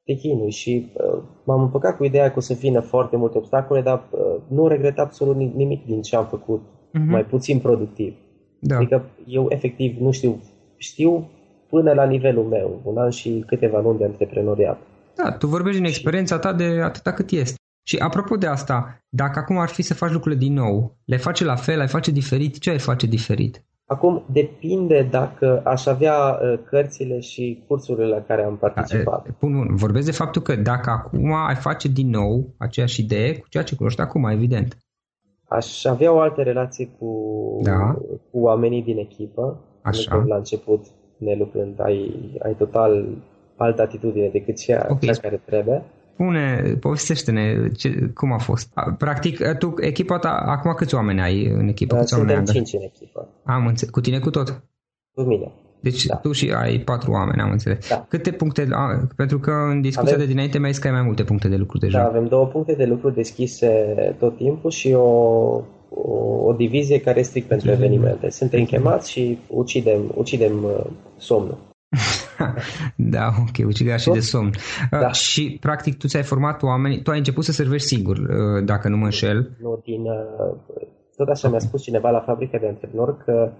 te 0.08 0.14
chinui 0.14 0.50
și 0.50 0.90
uh, 0.92 1.22
m-am 1.44 1.60
împăcat 1.60 1.96
cu 1.96 2.04
ideea 2.04 2.30
că 2.30 2.38
o 2.38 2.40
să 2.40 2.52
vină 2.52 2.80
foarte 2.80 3.16
multe 3.16 3.38
obstacole, 3.38 3.80
dar 3.80 4.02
uh, 4.10 4.20
nu 4.46 4.66
regret 4.66 4.98
absolut 4.98 5.36
nimic 5.36 5.86
din 5.86 6.02
ce 6.02 6.16
am 6.16 6.26
făcut, 6.26 6.62
uh-huh. 6.64 7.06
mai 7.06 7.24
puțin 7.24 7.58
productiv. 7.58 8.14
Da. 8.58 8.76
Adică 8.76 9.04
eu 9.26 9.46
efectiv 9.48 9.96
nu 10.00 10.10
știu, 10.10 10.42
știu 10.76 11.30
până 11.68 11.92
la 11.92 12.04
nivelul 12.04 12.44
meu, 12.44 12.80
un 12.84 12.96
an 12.96 13.10
și 13.10 13.44
câteva 13.46 13.80
luni 13.80 13.98
de 13.98 14.04
antreprenoriat. 14.04 14.78
Da, 15.14 15.32
tu 15.32 15.46
vorbești 15.46 15.78
din 15.78 15.88
experiența 15.88 16.38
ta 16.38 16.52
de 16.52 16.64
atâta 16.64 17.12
cât 17.12 17.30
este. 17.30 17.54
Și 17.82 17.96
apropo 17.96 18.36
de 18.36 18.46
asta, 18.46 18.98
dacă 19.08 19.38
acum 19.38 19.58
ar 19.58 19.68
fi 19.68 19.82
să 19.82 19.94
faci 19.94 20.12
lucrurile 20.12 20.40
din 20.40 20.52
nou, 20.52 20.96
le 21.04 21.16
face 21.16 21.44
la 21.44 21.56
fel, 21.56 21.80
ai 21.80 21.88
face 21.88 22.10
diferit, 22.10 22.58
ce 22.58 22.70
ai 22.70 22.78
face 22.78 23.06
diferit? 23.06 23.64
Acum 23.90 24.22
depinde 24.32 25.08
dacă 25.10 25.60
aș 25.64 25.86
avea 25.86 26.14
uh, 26.42 26.58
cărțile 26.64 27.20
și 27.20 27.64
cursurile 27.66 28.06
la 28.06 28.20
care 28.20 28.42
am 28.42 28.56
participat. 28.56 29.24
Da, 29.24 29.34
bun, 29.40 29.52
bun. 29.52 29.74
Vorbesc 29.76 30.06
de 30.06 30.12
faptul 30.12 30.42
că 30.42 30.56
dacă 30.56 30.90
acum 30.90 31.32
ai 31.32 31.54
face 31.54 31.88
din 31.88 32.08
nou 32.10 32.54
aceeași 32.58 33.00
idee 33.00 33.38
cu 33.38 33.48
ceea 33.48 33.64
ce 33.64 33.76
cunoști 33.76 34.00
acum, 34.00 34.24
evident. 34.24 34.76
Aș 35.48 35.84
avea 35.84 36.12
o 36.12 36.18
altă 36.20 36.42
relație 36.42 36.88
cu, 36.98 37.08
Da. 37.62 37.96
cu 38.30 38.38
oamenii 38.38 38.82
din 38.82 38.98
echipă. 38.98 39.60
Așa. 39.82 40.00
Pentru 40.10 40.20
că 40.20 40.32
La 40.32 40.36
început, 40.36 40.84
ne 41.16 41.34
lucrând, 41.34 41.80
ai, 41.80 42.30
ai 42.42 42.54
total 42.54 43.08
altă 43.56 43.82
atitudine 43.82 44.28
decât 44.28 44.56
cea, 44.58 44.86
Ok. 44.90 45.00
cea 45.00 45.12
care 45.12 45.40
trebuie. 45.44 45.82
Spune, 46.22 46.76
povestește-ne 46.80 47.70
ce, 47.76 48.10
cum 48.14 48.32
a 48.32 48.38
fost. 48.38 48.70
A, 48.74 48.94
Practic, 48.98 49.40
tu, 49.58 49.74
echipa 49.80 50.18
ta, 50.18 50.28
acum 50.28 50.72
câți 50.76 50.94
oameni 50.94 51.20
ai 51.20 51.44
în 51.44 51.68
echipă? 51.68 51.96
Câți 51.96 52.14
oameni 52.14 52.30
ai 52.30 52.36
Suntem 52.36 52.54
angajat? 52.54 52.54
cinci 52.54 52.72
în 52.72 52.80
echipă. 52.94 53.28
Am 53.44 53.66
înțeles. 53.66 53.90
Cu 53.92 54.00
tine 54.00 54.18
cu 54.18 54.30
tot? 54.30 54.62
Cu 55.14 55.22
mine. 55.22 55.52
Deci 55.80 56.04
Da. 56.06 56.16
tu 56.16 56.32
și 56.32 56.52
ai 56.56 56.78
patru 56.78 57.10
oameni, 57.10 57.40
am 57.40 57.50
înțeles. 57.50 57.88
Da. 57.88 58.06
Câte 58.08 58.30
puncte, 58.30 58.68
a, 58.72 59.00
pentru 59.16 59.38
că 59.38 59.50
în 59.50 59.80
discuția 59.80 60.14
Avem- 60.14 60.18
de 60.26 60.26
dinainte 60.26 60.58
mi-ai 60.58 60.70
zis 60.72 60.80
că 60.80 60.86
ai 60.88 60.92
mai 60.94 61.02
multe 61.02 61.24
puncte 61.24 61.48
de 61.48 61.56
lucru 61.56 61.78
deja. 61.78 61.98
Da, 61.98 62.04
avem 62.06 62.26
două 62.26 62.46
puncte 62.46 62.72
de 62.74 62.84
lucru 62.84 63.10
deschise 63.10 63.68
tot 64.18 64.36
timpul 64.36 64.70
și 64.70 64.92
o, 64.92 65.00
o, 65.88 66.12
o 66.44 66.52
divizie 66.52 67.00
care 67.00 67.18
e 67.18 67.22
strict 67.22 67.48
pentru 67.48 67.70
evenimente. 67.70 68.30
Suntem 68.30 68.64
chemați 68.64 69.10
și 69.10 69.38
ucidem, 69.48 70.00
ucidem 70.14 70.64
uh, 70.64 70.84
somnul. 71.18 71.58
da, 73.14 73.26
ok, 73.40 73.66
uciderea 73.66 73.96
și 73.96 74.10
de 74.10 74.20
somn. 74.20 74.50
Da. 74.90 74.98
Da. 74.98 75.12
Și, 75.12 75.56
practic, 75.60 75.98
tu 75.98 76.06
ți-ai 76.06 76.22
format 76.22 76.62
oameni, 76.62 77.02
tu 77.02 77.10
ai 77.10 77.18
început 77.18 77.44
să 77.44 77.52
servești 77.52 77.86
singur, 77.86 78.16
uh, 78.16 78.64
dacă 78.64 78.88
nu 78.88 78.96
mă 78.96 79.04
înșel. 79.04 79.50
Nu 79.60 79.80
din, 79.84 80.00
uh, 80.00 80.84
tot 81.16 81.28
așa 81.28 81.48
mi-a 81.48 81.58
spus 81.58 81.82
cineva 81.82 82.10
la 82.10 82.20
fabrica 82.20 82.58
de 82.58 82.66
antreprenori 82.66 83.24
că 83.24 83.52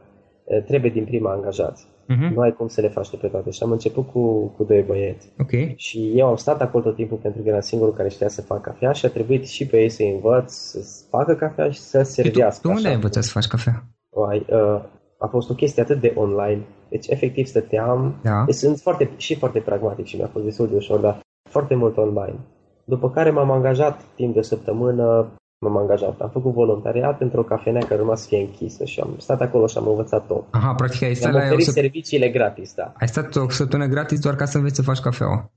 uh, 0.44 0.64
trebuie 0.64 0.90
din 0.90 1.04
prima 1.04 1.32
angajați. 1.32 1.86
Uh-huh. 1.86 2.34
Nu 2.34 2.40
ai 2.40 2.52
cum 2.52 2.68
să 2.68 2.80
le 2.80 2.88
faci 2.88 3.08
tu 3.08 3.16
pe 3.16 3.26
toate. 3.26 3.50
Și 3.50 3.62
am 3.62 3.70
început 3.70 4.08
cu, 4.12 4.46
cu 4.56 4.64
doi 4.64 4.82
băieți. 4.82 5.32
Ok. 5.38 5.76
Și 5.76 6.12
eu 6.14 6.26
am 6.26 6.36
stat 6.36 6.60
acolo 6.60 6.84
tot 6.84 6.94
timpul 6.94 7.16
pentru 7.16 7.42
că 7.42 7.48
eram 7.48 7.60
singurul 7.60 7.94
care 7.94 8.08
știa 8.08 8.28
să 8.28 8.42
facă 8.42 8.60
cafea 8.70 8.92
și 8.92 9.06
a 9.06 9.08
trebuit 9.08 9.46
și 9.48 9.66
pe 9.66 9.80
ei 9.80 9.88
să-i 9.88 10.12
învăț 10.12 10.52
să 10.52 10.78
facă 11.10 11.34
cafea 11.34 11.70
și 11.70 11.78
să 11.80 11.98
Și 11.98 12.04
tu, 12.04 12.10
servească. 12.10 12.60
tu 12.62 12.68
unde 12.68 12.80
așa. 12.80 12.88
ai 12.88 12.94
învățat 12.94 13.22
să 13.22 13.30
faci 13.32 13.46
cafea? 13.46 13.84
Ai, 14.28 14.46
uh, 14.50 14.82
a 15.18 15.26
fost 15.26 15.50
o 15.50 15.54
chestie 15.54 15.83
atât 15.83 16.00
de 16.00 16.12
online. 16.16 16.66
Deci, 16.88 17.07
efectiv, 17.09 17.46
stăteam. 17.46 18.14
Da. 18.22 18.42
Deci, 18.44 18.54
sunt 18.54 18.78
foarte, 18.78 19.11
și 19.16 19.35
foarte 19.35 19.59
pragmatic 19.59 20.07
și 20.07 20.16
mi-a 20.16 20.26
fost 20.26 20.44
destul 20.44 20.68
de 20.68 20.76
ușor, 20.76 21.00
dar 21.00 21.20
foarte 21.50 21.74
mult 21.74 21.96
online. 21.96 22.38
După 22.85 23.11
care 23.11 23.31
m-am 23.31 23.50
angajat 23.50 24.02
timp 24.14 24.33
de 24.33 24.38
o 24.38 24.42
săptămână, 24.42 25.26
m-am 25.59 25.76
angajat. 25.76 26.20
Am 26.20 26.28
făcut 26.28 26.52
voluntariat 26.52 27.20
într-o 27.20 27.42
cafenea 27.42 27.87
care 27.87 28.00
urma 28.00 28.14
să 28.14 28.26
fie 28.28 28.40
închisă 28.40 28.85
și 28.85 29.00
am 29.00 29.14
stat 29.18 29.40
acolo 29.40 29.66
și 29.66 29.78
am 29.78 29.88
învățat 29.88 30.26
tot. 30.26 30.44
Aha, 30.50 30.74
practic 30.74 31.02
ai 31.02 31.14
stat, 31.14 31.33
Mi-am 31.33 31.42
la 31.42 31.48
o, 31.48 31.52
oferit 31.52 31.66
să... 31.66 31.70
serviciile 31.70 32.28
gratis, 32.28 32.74
da. 32.74 32.92
ai 33.00 33.09
stat 33.09 33.37
o 33.37 33.48
săptămână 33.48 33.88
gratis 33.88 34.20
doar 34.20 34.37
ca 34.37 34.44
să 34.44 34.57
înveți 34.57 34.76
să 34.76 34.83
faci 34.83 34.98
cafeaua. 34.98 35.50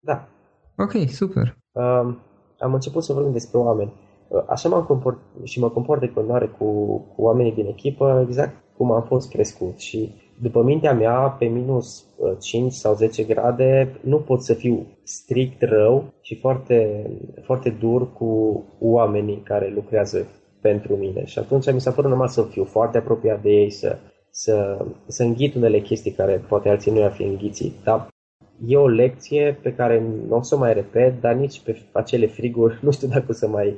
Da. 0.00 0.28
Ok, 0.76 0.92
super. 1.08 1.56
Um, 1.72 2.18
am 2.58 2.74
început 2.74 3.04
să 3.04 3.12
vorbim 3.12 3.32
despre 3.32 3.58
oameni. 3.58 3.92
Uh, 4.28 4.42
Așa 4.48 4.68
m-am 4.68 4.84
comport 4.84 5.18
și 5.42 5.60
mă 5.60 5.70
comport 5.70 6.00
de 6.00 6.12
continuare 6.12 6.46
cu, 6.46 6.98
cu 6.98 7.22
oamenii 7.22 7.52
din 7.52 7.66
echipă, 7.66 8.24
exact 8.26 8.54
cum 8.76 8.90
am 8.90 9.02
fost 9.02 9.30
crescut. 9.30 9.78
Și 9.78 10.14
după 10.42 10.62
mintea 10.62 10.92
mea, 10.92 11.36
pe 11.38 11.44
minus 11.44 12.04
uh, 12.16 12.32
5 12.40 12.72
sau 12.72 12.94
10 12.94 13.22
grade, 13.22 13.96
nu 14.00 14.16
pot 14.16 14.42
să 14.42 14.54
fiu 14.54 14.86
strict 15.02 15.62
rău 15.62 16.04
și 16.20 16.34
foarte, 16.34 17.10
foarte 17.42 17.70
dur 17.70 18.12
cu 18.12 18.62
oamenii 18.80 19.42
care 19.44 19.72
lucrează 19.74 20.26
pentru 20.60 20.96
mine. 20.96 21.24
Și 21.24 21.38
atunci 21.38 21.72
mi 21.72 21.80
s-a 21.80 21.90
părut 21.90 22.10
normal 22.10 22.28
să 22.28 22.42
fiu 22.42 22.64
foarte 22.64 22.98
apropiat 22.98 23.42
de 23.42 23.50
ei, 23.50 23.70
să, 23.70 23.96
să, 24.30 24.84
să 25.06 25.22
înghit 25.22 25.54
unele 25.54 25.80
chestii 25.80 26.10
care 26.10 26.44
poate 26.48 26.68
alții 26.68 26.92
nu 26.92 26.98
i-ar 26.98 27.12
fi 27.12 27.22
înghițit. 27.22 27.72
Dar 27.84 28.08
e 28.66 28.76
o 28.76 28.88
lecție 28.88 29.58
pe 29.62 29.74
care 29.74 30.02
nu 30.28 30.36
o 30.36 30.42
să 30.42 30.54
o 30.54 30.58
mai 30.58 30.74
repet, 30.74 31.20
dar 31.20 31.34
nici 31.34 31.60
pe 31.60 31.82
acele 31.92 32.26
friguri 32.26 32.78
nu 32.84 32.90
știu 32.90 33.08
dacă 33.08 33.26
o 33.28 33.32
să 33.32 33.48
mai, 33.48 33.74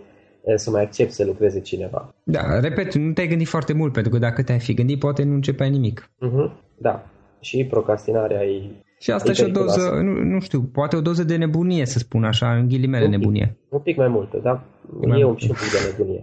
să 0.56 0.70
mai 0.70 0.82
accept 0.82 1.12
să 1.12 1.24
lucreze 1.24 1.60
cineva. 1.60 2.14
Da, 2.24 2.60
repet, 2.60 2.94
nu 2.94 3.12
te-ai 3.12 3.28
gândit 3.28 3.48
foarte 3.48 3.72
mult, 3.72 3.92
pentru 3.92 4.12
că 4.12 4.18
dacă 4.18 4.42
te-ai 4.42 4.58
fi 4.60 4.74
gândit, 4.74 4.98
poate 4.98 5.22
nu 5.22 5.34
începeai 5.34 5.70
nimic. 5.70 6.10
Uh-huh. 6.26 6.52
Da. 6.78 7.06
Și 7.40 7.64
procrastinarea 7.70 8.42
e... 8.44 8.70
Și 9.00 9.10
asta 9.10 9.30
e 9.30 9.34
și 9.34 9.40
o 9.40 9.44
periculoasă. 9.44 9.80
doză, 9.80 10.00
nu, 10.02 10.22
nu 10.22 10.40
știu, 10.40 10.60
poate 10.62 10.96
o 10.96 11.00
doză 11.00 11.24
de 11.24 11.36
nebunie, 11.36 11.86
să 11.86 11.98
spun 11.98 12.24
așa, 12.24 12.54
în 12.54 12.68
ghilimele 12.68 13.04
Un 13.04 13.10
pic. 13.10 13.18
nebunie. 13.18 13.56
Un 13.68 13.78
pic 13.80 13.96
mai 13.96 14.08
multă, 14.08 14.40
da? 14.42 14.64
mai 15.06 15.20
E 15.20 15.24
un, 15.24 15.28
multă. 15.30 15.44
și 15.44 15.50
un 15.50 15.56
pic 15.56 15.70
de 15.70 15.78
nebunie. 15.90 16.20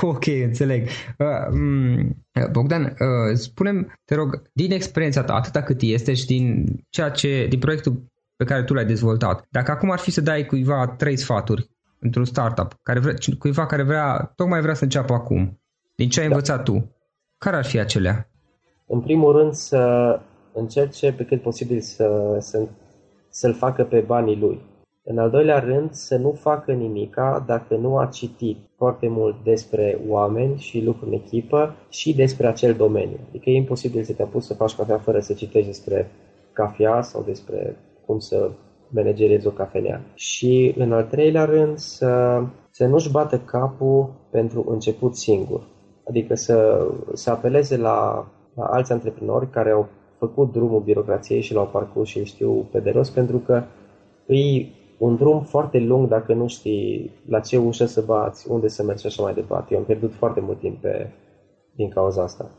ok, 0.14 0.26
înțeleg. 0.44 0.86
Uh, 1.18 1.58
m, 1.58 2.16
Bogdan, 2.52 2.82
uh, 2.82 3.34
spunem, 3.34 3.92
te 4.04 4.14
rog, 4.14 4.42
din 4.52 4.72
experiența 4.72 5.22
ta, 5.22 5.34
atâta 5.34 5.62
cât 5.62 5.80
este 5.80 6.14
și 6.14 6.26
din 6.26 6.64
ceea 6.90 7.08
ce, 7.08 7.46
din 7.48 7.58
proiectul 7.58 8.04
pe 8.36 8.44
care 8.44 8.62
tu 8.62 8.74
l-ai 8.74 8.86
dezvoltat, 8.86 9.46
dacă 9.50 9.70
acum 9.70 9.90
ar 9.90 9.98
fi 9.98 10.10
să 10.10 10.20
dai 10.20 10.46
cuiva 10.46 10.86
trei 10.86 11.16
sfaturi 11.16 11.70
într-un 12.00 12.24
startup, 12.24 12.78
care 12.82 12.98
vrea, 12.98 13.14
cuiva 13.38 13.66
care 13.66 13.82
vrea, 13.82 14.32
tocmai 14.36 14.60
vrea 14.60 14.74
să 14.74 14.84
înceapă 14.84 15.12
acum, 15.12 15.60
din 15.94 16.08
ce 16.08 16.20
ai 16.20 16.28
Da. 16.28 16.34
învățat 16.34 16.62
tu, 16.62 16.96
care 17.38 17.56
ar 17.56 17.64
fi 17.64 17.78
acelea? 17.78 18.30
În 18.86 19.00
primul 19.00 19.36
rând 19.36 19.52
să 19.52 20.20
încerce 20.52 21.12
pe 21.12 21.24
cât 21.24 21.42
posibil 21.42 21.80
să, 21.80 22.36
să, 22.40 22.68
să-l 23.28 23.54
facă 23.54 23.84
pe 23.84 24.00
banii 24.00 24.38
lui. 24.38 24.60
În 25.02 25.18
al 25.18 25.30
doilea 25.30 25.58
rând, 25.58 25.92
să 25.92 26.16
nu 26.16 26.32
facă 26.32 26.72
nimica 26.72 27.44
dacă 27.46 27.76
nu 27.76 27.98
a 27.98 28.06
citit 28.06 28.58
foarte 28.76 29.08
mult 29.08 29.36
despre 29.44 29.98
oameni 30.08 30.58
și 30.58 30.82
lucruri 30.82 31.10
în 31.10 31.20
echipă 31.24 31.74
și 31.88 32.14
despre 32.14 32.46
acel 32.46 32.74
domeniu. 32.74 33.18
Adică 33.28 33.50
e 33.50 33.56
imposibil 33.56 34.02
să 34.02 34.12
te 34.12 34.22
apuci 34.22 34.42
să 34.42 34.54
faci 34.54 34.74
cafea 34.74 34.98
fără 34.98 35.20
să 35.20 35.32
citești 35.32 35.66
despre 35.66 36.10
cafea 36.52 37.02
sau 37.02 37.22
despre 37.22 37.76
cum 38.06 38.18
să 38.18 38.50
manageriezi 38.90 39.46
o 39.46 39.50
cafenea. 39.50 40.00
Și 40.14 40.74
în 40.76 40.92
al 40.92 41.04
treilea 41.04 41.44
rând, 41.44 41.78
să, 41.78 42.42
să 42.70 42.86
nu-și 42.86 43.10
bată 43.10 43.38
capul 43.38 44.10
pentru 44.30 44.64
început 44.68 45.16
singur. 45.16 45.62
Adică 46.08 46.34
să, 46.34 46.86
să 47.12 47.30
apeleze 47.30 47.76
la, 47.76 48.26
la 48.54 48.64
alți 48.64 48.92
antreprenori 48.92 49.50
care 49.50 49.70
au 49.70 49.88
făcut 50.18 50.52
drumul 50.52 50.80
birocrației 50.80 51.40
și 51.40 51.54
l-au 51.54 51.66
parcurs 51.66 52.08
și 52.08 52.18
îl 52.18 52.24
știu 52.24 52.52
pe 52.52 52.80
de 52.80 52.90
rost, 52.90 53.12
pentru 53.12 53.38
că 53.38 53.62
e 54.26 54.66
un 54.98 55.16
drum 55.16 55.42
foarte 55.42 55.78
lung 55.78 56.08
dacă 56.08 56.34
nu 56.34 56.48
știi 56.48 57.10
la 57.28 57.40
ce 57.40 57.56
ușă 57.56 57.86
să 57.86 58.00
bați, 58.06 58.50
unde 58.50 58.68
să 58.68 58.82
mergi 58.82 59.00
și 59.00 59.06
așa 59.06 59.22
mai 59.22 59.34
departe. 59.34 59.72
Eu 59.72 59.78
am 59.78 59.84
pierdut 59.84 60.14
foarte 60.14 60.40
mult 60.40 60.58
timp 60.58 60.80
pe, 60.80 61.10
din 61.74 61.88
cauza 61.88 62.22
asta. 62.22 62.50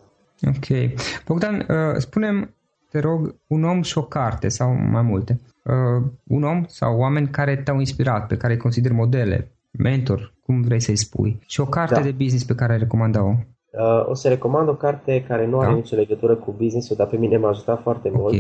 Ok. 0.48 0.92
Bogdan, 1.28 1.56
uh, 1.56 1.96
spunem, 1.98 2.56
te 2.90 3.00
rog, 3.00 3.36
un 3.48 3.64
om 3.64 3.82
și 3.82 3.98
o 3.98 4.04
carte 4.04 4.48
sau 4.48 4.74
mai 4.74 5.02
multe. 5.02 5.40
Uh, 5.64 6.04
un 6.28 6.44
om 6.44 6.64
sau 6.68 6.98
oameni 7.00 7.28
care 7.28 7.56
te-au 7.56 7.80
inspirat, 7.80 8.28
pe 8.28 8.38
care 8.38 8.54
îi 8.54 8.60
consideri 8.60 8.94
modele, 8.94 9.52
mentor, 9.72 10.34
cum 10.46 10.62
vrei 10.62 10.80
să-i 10.80 10.96
spui, 10.96 11.40
și 11.48 11.60
o 11.60 11.66
carte 11.66 11.94
Da. 11.94 12.02
de 12.02 12.12
business 12.12 12.44
pe 12.44 12.56
care 12.56 12.72
ai 12.74 12.78
recomanda-o. 12.80 13.30
Uh, 13.30 14.10
o 14.10 14.14
să 14.14 14.28
recomand 14.28 14.70
o 14.70 14.76
carte 14.76 15.24
care 15.28 15.48
nu 15.48 15.60
are 15.60 15.70
Da. 15.70 15.76
nicio 15.76 15.96
legătură 15.96 16.36
cu 16.36 16.52
business-ul, 16.58 16.96
dar 16.96 17.08
pe 17.08 17.18
mine 17.18 17.38
m-a 17.38 17.50
ajutat 17.50 17.82
foarte 17.82 18.10
mult. 18.14 18.34
Ok. 18.34 18.40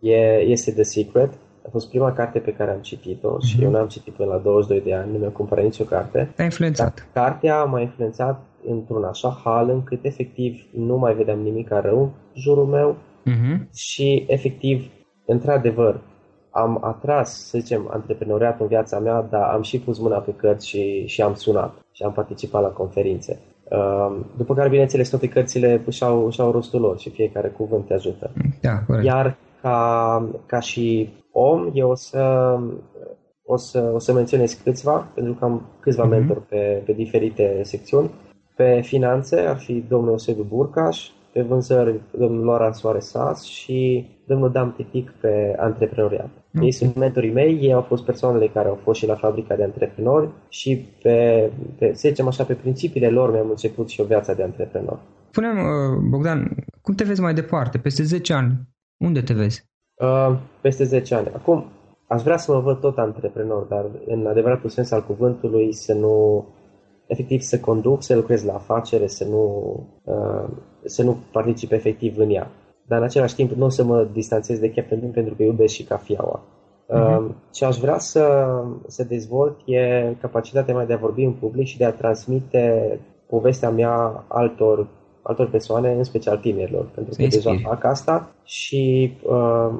E, 0.00 0.40
este 0.40 0.70
The 0.72 0.82
Secret. 0.82 1.32
A 1.66 1.68
fost 1.70 1.88
prima 1.88 2.12
carte 2.12 2.38
pe 2.38 2.52
care 2.52 2.70
am 2.70 2.80
citit-o 2.80 3.38
și 3.40 3.54
Mhm. 3.56 3.64
eu 3.64 3.70
n-am 3.70 3.86
citit 3.86 4.12
până 4.14 4.28
la 4.32 4.38
22 4.38 4.80
de 4.84 4.94
ani, 4.94 5.12
nu 5.12 5.18
mi-am 5.18 5.30
cumpărat 5.32 5.64
nicio 5.64 5.84
carte. 5.84 6.32
Te-a 6.34 6.44
influențat. 6.44 7.08
Dar 7.12 7.24
cartea 7.24 7.64
m-a 7.64 7.80
influențat 7.80 8.42
într-un 8.68 9.04
așa 9.04 9.40
hal 9.44 9.70
încât 9.70 10.04
efectiv 10.04 10.66
nu 10.72 10.96
mai 10.96 11.14
vedeam 11.14 11.38
nimic 11.40 11.68
rău 11.70 12.02
în 12.02 12.10
jurul 12.40 12.66
meu 12.66 12.96
Mhm. 13.24 13.68
și 13.74 14.24
efectiv, 14.28 14.90
într-adevăr, 15.26 16.00
am 16.62 16.78
atras, 16.84 17.48
să 17.48 17.58
zicem, 17.58 17.88
antreprenoriatul 17.92 18.62
în 18.62 18.68
viața 18.68 18.98
mea, 18.98 19.26
dar 19.30 19.42
am 19.42 19.62
și 19.62 19.78
pus 19.80 19.98
mâna 19.98 20.18
pe 20.18 20.32
cărți 20.36 20.68
și, 20.68 21.06
și 21.06 21.22
am 21.22 21.34
sunat 21.34 21.74
și 21.92 22.02
am 22.02 22.12
participat 22.12 22.62
la 22.62 22.68
conferințe. 22.68 23.38
Uh, 23.70 24.16
După 24.36 24.54
care, 24.54 24.68
bineînțeles, 24.68 25.08
toate 25.08 25.28
cărțile 25.28 25.82
își 25.86 26.04
au, 26.04 26.26
își 26.26 26.40
au 26.40 26.50
rostul 26.50 26.80
lor 26.80 26.98
și 26.98 27.10
fiecare 27.10 27.48
cuvânt 27.48 27.86
te 27.86 27.94
ajută. 27.94 28.30
Da, 28.60 28.78
corect. 28.86 29.04
Iar 29.06 29.36
ca, 29.62 30.28
ca 30.46 30.60
și 30.60 31.08
om, 31.32 31.70
eu 31.74 31.90
o 31.90 31.94
să, 31.94 32.56
o 33.44 33.56
să, 33.56 33.90
o 33.94 33.98
să 33.98 34.12
menționez 34.12 34.52
câțiva, 34.52 35.06
pentru 35.14 35.32
că 35.34 35.44
am 35.44 35.62
câțiva 35.80 36.02
Mhm. 36.04 36.12
mentori 36.12 36.40
pe, 36.40 36.82
pe 36.86 36.92
diferite 36.92 37.60
secțiuni. 37.62 38.10
Pe 38.56 38.80
finanțe 38.84 39.40
ar 39.40 39.56
fi 39.56 39.84
domnul 39.88 40.10
Eusebiu 40.10 40.42
Burcaș, 40.48 41.08
pe 41.32 41.42
vânzări 41.42 42.00
domnul 42.18 42.44
Loran 42.44 42.72
Soare 42.72 42.98
Sas 42.98 43.42
și 43.42 44.06
domnul 44.26 44.50
Dam 44.52 44.72
Titic 44.76 45.10
pe 45.20 45.56
antreprenoriat. 45.58 46.28
Ok. 46.56 46.62
Ei 46.62 46.72
sunt 46.72 46.96
mentorii 46.96 47.32
mei, 47.32 47.58
ei 47.60 47.72
au 47.72 47.82
fost 47.82 48.04
persoanele 48.04 48.46
care 48.46 48.68
au 48.68 48.78
fost 48.82 48.98
și 48.98 49.06
la 49.06 49.14
fabrica 49.14 49.56
de 49.56 49.62
antreprenori 49.62 50.28
și 50.48 50.86
pe, 51.02 51.50
pe 51.78 51.92
să 51.94 52.08
zicem 52.08 52.26
așa, 52.26 52.44
pe 52.44 52.54
principiile 52.54 53.08
lor 53.08 53.32
mi-am 53.32 53.48
început 53.50 53.88
și 53.88 54.00
o 54.00 54.04
viață 54.04 54.34
de 54.34 54.42
antreprenor. 54.42 54.98
Spunem, 55.30 55.56
uh, 55.58 55.98
Bogdan, 56.08 56.56
cum 56.82 56.94
te 56.94 57.04
vezi 57.04 57.20
mai 57.20 57.34
departe? 57.34 57.78
Peste 57.78 58.02
10 58.02 58.32
ani, 58.32 58.68
unde 58.96 59.22
te 59.22 59.32
vezi? 59.32 59.64
Uh, 59.94 60.38
peste 60.60 60.84
10 60.84 61.14
ani. 61.14 61.28
Acum, 61.34 61.64
aș 62.06 62.22
vrea 62.22 62.36
să 62.36 62.52
mă 62.52 62.60
văd 62.60 62.80
tot 62.80 62.98
antreprenor, 62.98 63.62
dar 63.62 63.86
în 64.06 64.26
adevăratul 64.26 64.70
sens 64.70 64.90
al 64.90 65.04
cuvântului 65.04 65.72
să 65.72 65.94
nu, 65.94 66.46
efectiv 67.06 67.40
să 67.40 67.60
conduc, 67.60 68.02
să 68.02 68.14
lucrez 68.14 68.44
la 68.44 68.54
afacere, 68.54 69.06
să 69.06 69.24
nu, 69.24 69.74
uh, 70.04 70.48
să 70.84 71.02
nu 71.02 71.16
particip 71.32 71.72
efectiv 71.72 72.18
în 72.18 72.30
ea. 72.30 72.50
Dar 72.88 72.98
în 72.98 73.04
același 73.04 73.34
timp 73.34 73.50
nu 73.50 73.64
o 73.64 73.68
să 73.68 73.84
mă 73.84 74.06
distanțez 74.12 74.58
de 74.58 74.70
Captain 74.70 75.00
Bean 75.00 75.12
pentru 75.12 75.34
că 75.34 75.42
iubesc 75.42 75.74
și 75.74 75.82
cafiaua. 75.82 76.40
Uh-huh. 76.88 77.34
Ce 77.52 77.64
aș 77.64 77.76
vrea 77.76 77.98
să, 77.98 78.54
să 78.86 79.04
dezvolt 79.04 79.56
e 79.64 80.14
capacitatea 80.20 80.74
mea 80.74 80.86
de 80.86 80.92
a 80.92 80.96
vorbi 80.96 81.22
în 81.22 81.32
public 81.32 81.66
și 81.66 81.78
de 81.78 81.84
a 81.84 81.92
transmite 81.92 82.98
povestea 83.26 83.70
mea 83.70 84.24
altor, 84.28 84.86
altor 85.22 85.50
persoane, 85.50 85.92
în 85.92 86.04
special 86.04 86.36
tinerilor, 86.36 86.88
pentru 86.94 87.14
că 87.16 87.26
deja 87.26 87.56
fac 87.62 87.84
asta 87.84 88.30
și 88.44 89.12
uh, 89.22 89.70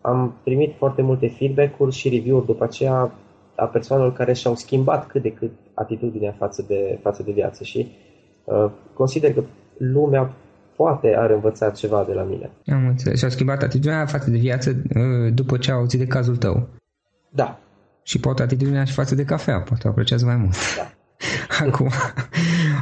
am 0.00 0.34
primit 0.44 0.74
foarte 0.76 1.02
multe 1.02 1.28
feedback-uri 1.28 1.94
și 1.94 2.08
review-uri 2.08 2.46
după 2.46 2.64
aceea 2.64 3.12
a 3.54 3.64
persoanelor 3.64 4.12
care 4.12 4.32
și-au 4.32 4.54
schimbat 4.54 5.06
cât 5.06 5.22
de 5.22 5.32
cât 5.32 5.50
atitudinea 5.74 6.34
față 6.38 6.64
de, 6.68 6.98
față 7.02 7.22
de 7.22 7.32
viață 7.32 7.64
și 7.64 7.88
uh, 8.44 8.70
consider 8.94 9.32
că 9.34 9.42
lumea 9.76 10.34
poate 10.80 11.14
ar 11.16 11.30
învăța 11.30 11.70
ceva 11.70 12.04
de 12.08 12.12
la 12.12 12.22
mine. 12.22 12.50
Am 12.66 12.86
înțeles. 12.86 13.18
Și-au 13.18 13.30
schimbat 13.30 13.62
atitudinea 13.62 14.06
față 14.06 14.30
de 14.30 14.36
viață 14.36 14.70
uh, 14.70 15.32
după 15.34 15.56
ce 15.56 15.70
au 15.70 15.78
auzit 15.78 15.98
de 15.98 16.06
cazul 16.06 16.36
tău. 16.36 16.68
Da. 17.28 17.58
Și 18.02 18.20
poate 18.20 18.42
atitudinea 18.42 18.84
și 18.84 18.92
față 18.92 19.14
de 19.14 19.24
cafea, 19.24 19.60
poate 19.60 19.86
o 19.86 19.90
apreciază 19.90 20.24
mai 20.24 20.36
mult. 20.36 20.54
Da. 20.76 20.92
Acum, 21.66 21.90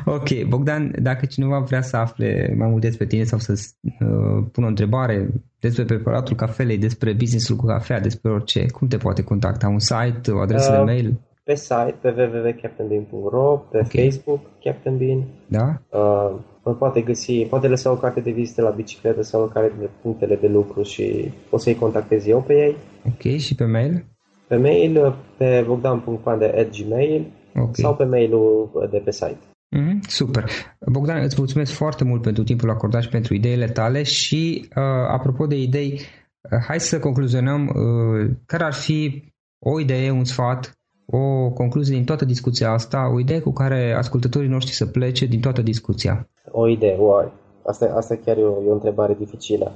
ok, 0.05 0.45
Bogdan, 0.49 0.95
dacă 1.03 1.27
cineva 1.27 1.59
vrea 1.59 1.83
să 1.83 1.97
afle 1.97 2.55
mai 2.59 2.69
mult 2.69 2.81
despre 2.81 3.07
tine 3.07 3.25
sau 3.25 3.39
să 3.39 3.53
uh, 3.53 4.47
pună 4.53 4.67
o 4.67 4.69
întrebare 4.69 5.29
despre 5.61 5.85
preparatul 5.85 6.37
cafelei, 6.37 6.79
despre 6.79 7.13
businessul 7.13 7.57
cu 7.57 7.67
cafea, 7.67 8.01
despre 8.01 8.31
orice, 8.31 8.67
cum 8.71 8.89
te 8.89 8.97
poate 8.97 9.23
contacta? 9.23 9.69
Un 9.69 9.79
site, 9.79 10.31
o 10.31 10.41
adresă 10.41 10.71
uh, 10.71 10.77
de 10.77 10.83
mail? 10.85 11.21
Pe 11.47 11.55
site, 11.55 11.95
pe 12.01 12.09
www.captainbean.ro, 12.09 13.57
pe 13.71 13.79
okay. 13.85 14.05
Facebook, 14.05 14.41
Captain 14.63 14.97
Bean. 14.97 15.25
Da? 15.47 15.83
Uh, 15.99 16.39
mă 16.65 16.75
poate 16.75 17.01
găsi, 17.01 17.33
poate 17.33 17.69
lăsa 17.69 17.91
o 17.91 17.97
carte 17.97 18.21
de 18.21 18.31
vizită 18.31 18.63
la 18.63 18.71
bicicletă 18.71 19.23
sau 19.23 19.43
în 19.43 19.49
care 19.49 19.73
de 19.79 19.89
punctele 20.03 20.37
de 20.37 20.47
lucru 20.49 20.83
și 20.83 21.33
o 21.51 21.57
să-i 21.57 21.75
contactez 21.75 22.27
eu 22.27 22.43
pe 22.43 22.53
ei. 22.53 22.77
Ok, 23.07 23.39
și 23.39 23.55
pe 23.55 23.65
mail? 23.65 24.05
Pe 24.49 24.57
mail, 24.57 25.15
pe 25.37 25.65
bogdan.pande.gmail 25.67 27.33
okay. 27.55 27.71
sau 27.73 27.95
pe 27.95 28.05
mailul 28.05 28.71
de 28.91 28.99
pe 28.99 29.11
site. 29.11 29.39
Mm, 29.69 30.01
super. 30.07 30.45
Bogdan, 30.87 31.23
îți 31.23 31.37
mulțumesc 31.39 31.73
foarte 31.73 32.05
mult 32.05 32.23
pentru 32.23 32.43
timpul 32.43 32.71
acordat 32.71 33.03
și 33.03 33.09
pentru 33.09 33.35
ideile 33.35 33.67
tale 33.67 34.03
și 34.03 34.69
uh, 34.77 34.83
apropo 35.09 35.47
de 35.47 35.57
idei, 35.57 35.93
uh, 35.93 36.65
hai 36.67 36.81
să 36.81 36.99
concluzionăm 36.99 37.67
uh, 37.67 38.31
care 38.47 38.65
ar 38.65 38.75
fi 38.75 39.33
o 39.59 39.81
idee, 39.81 40.11
un 40.11 40.25
sfat, 40.25 40.77
o 41.07 41.51
concluzie 41.51 41.97
din 41.97 42.05
toată 42.05 42.25
discuția 42.25 42.71
asta, 42.71 43.11
o 43.15 43.21
idee 43.21 43.41
cu 43.41 43.53
care 43.53 43.95
ascultătorii 43.99 44.49
noștri 44.49 44.75
să 44.75 44.87
plece 44.87 45.27
din 45.27 45.41
toată 45.41 45.63
discuția. 45.63 46.29
O 46.51 46.69
idee, 46.69 46.97
wow. 46.99 47.33
Asta, 47.65 47.93
asta 47.97 48.19
chiar 48.25 48.37
e 48.37 48.43
o, 48.43 48.63
e 48.63 48.71
o 48.71 48.73
întrebare 48.73 49.15
dificilă. 49.19 49.73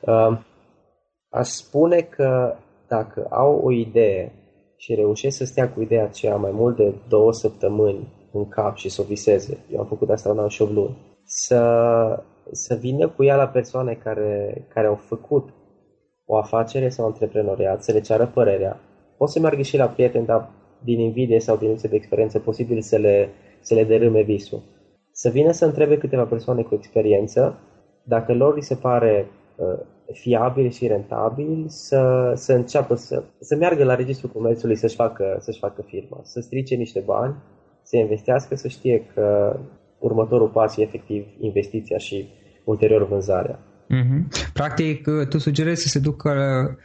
Uh, 0.00 0.38
aș 1.28 1.48
spune 1.48 2.00
că 2.00 2.54
dacă 2.88 3.26
au 3.30 3.60
o 3.64 3.72
idee 3.72 4.32
și 4.76 4.94
reușesc 4.94 5.36
să 5.36 5.44
stea 5.44 5.72
cu 5.72 5.80
ideea 5.80 6.04
aceea 6.04 6.36
mai 6.36 6.50
mult 6.54 6.76
de 6.76 6.94
două 7.08 7.32
săptămâni 7.32 8.08
în 8.32 8.48
cap 8.48 8.76
și 8.76 8.88
să 8.88 9.00
o 9.00 9.04
viseze, 9.04 9.58
eu 9.72 9.80
am 9.80 9.86
făcut 9.86 10.10
asta 10.10 10.30
în 10.30 10.38
an 10.38 10.48
și 10.48 10.62
luni, 10.62 10.96
să, 11.24 11.60
să 12.52 12.74
vină 12.74 13.08
cu 13.08 13.24
ea 13.24 13.36
la 13.36 13.46
persoane 13.46 13.94
care, 13.94 14.64
care 14.74 14.86
au 14.86 14.94
făcut 14.94 15.48
o 16.26 16.36
afacere 16.36 16.88
sau 16.88 17.06
antreprenoriat, 17.06 17.82
să 17.82 17.92
le 17.92 18.00
ceară 18.00 18.26
părerea. 18.26 18.80
O 19.16 19.26
să 19.26 19.40
meargă 19.40 19.62
și 19.62 19.76
la 19.76 19.86
prieteni, 19.86 20.26
dar 20.26 20.50
din 20.84 21.00
invidie 21.00 21.40
sau 21.40 21.56
din 21.56 21.68
lipsă 21.68 21.88
de 21.88 21.96
experiență 21.96 22.38
posibil 22.38 22.80
să 22.80 22.96
le, 22.96 23.28
să 23.60 23.74
le 23.74 23.84
dărâme 23.84 24.22
visul. 24.22 24.62
Să 25.12 25.28
vină 25.28 25.50
să 25.50 25.64
întrebe 25.64 25.98
câteva 25.98 26.24
persoane 26.24 26.62
cu 26.62 26.74
experiență 26.74 27.58
dacă 28.02 28.34
lor 28.34 28.54
li 28.54 28.62
se 28.62 28.74
pare 28.74 29.26
uh, 29.56 29.78
fiabil 30.12 30.70
și 30.70 30.86
rentabil 30.86 31.64
să, 31.66 32.32
să 32.34 32.52
înceapă 32.52 32.94
să, 32.94 33.22
să 33.40 33.56
meargă 33.56 33.84
la 33.84 33.94
registrul 33.94 34.30
comerțului 34.30 34.76
să-și 34.76 34.94
facă, 34.94 35.36
să-și 35.40 35.58
facă 35.58 35.82
firma, 35.82 36.20
să 36.22 36.40
strice 36.40 36.74
niște 36.74 37.00
bani, 37.00 37.34
să 37.82 37.96
investească, 37.96 38.54
să 38.54 38.68
știe 38.68 39.04
că 39.14 39.56
următorul 39.98 40.48
pas 40.48 40.76
e 40.76 40.82
efectiv 40.82 41.26
investiția 41.40 41.98
și 41.98 42.28
ulterior 42.64 43.06
vânzarea. 43.06 43.58
Mm-hmm. 43.88 44.52
Practic, 44.52 45.06
uh, 45.06 45.26
tu 45.26 45.38
sugerezi 45.38 45.82
să 45.82 45.88
se 45.88 45.98
ducă 45.98 46.32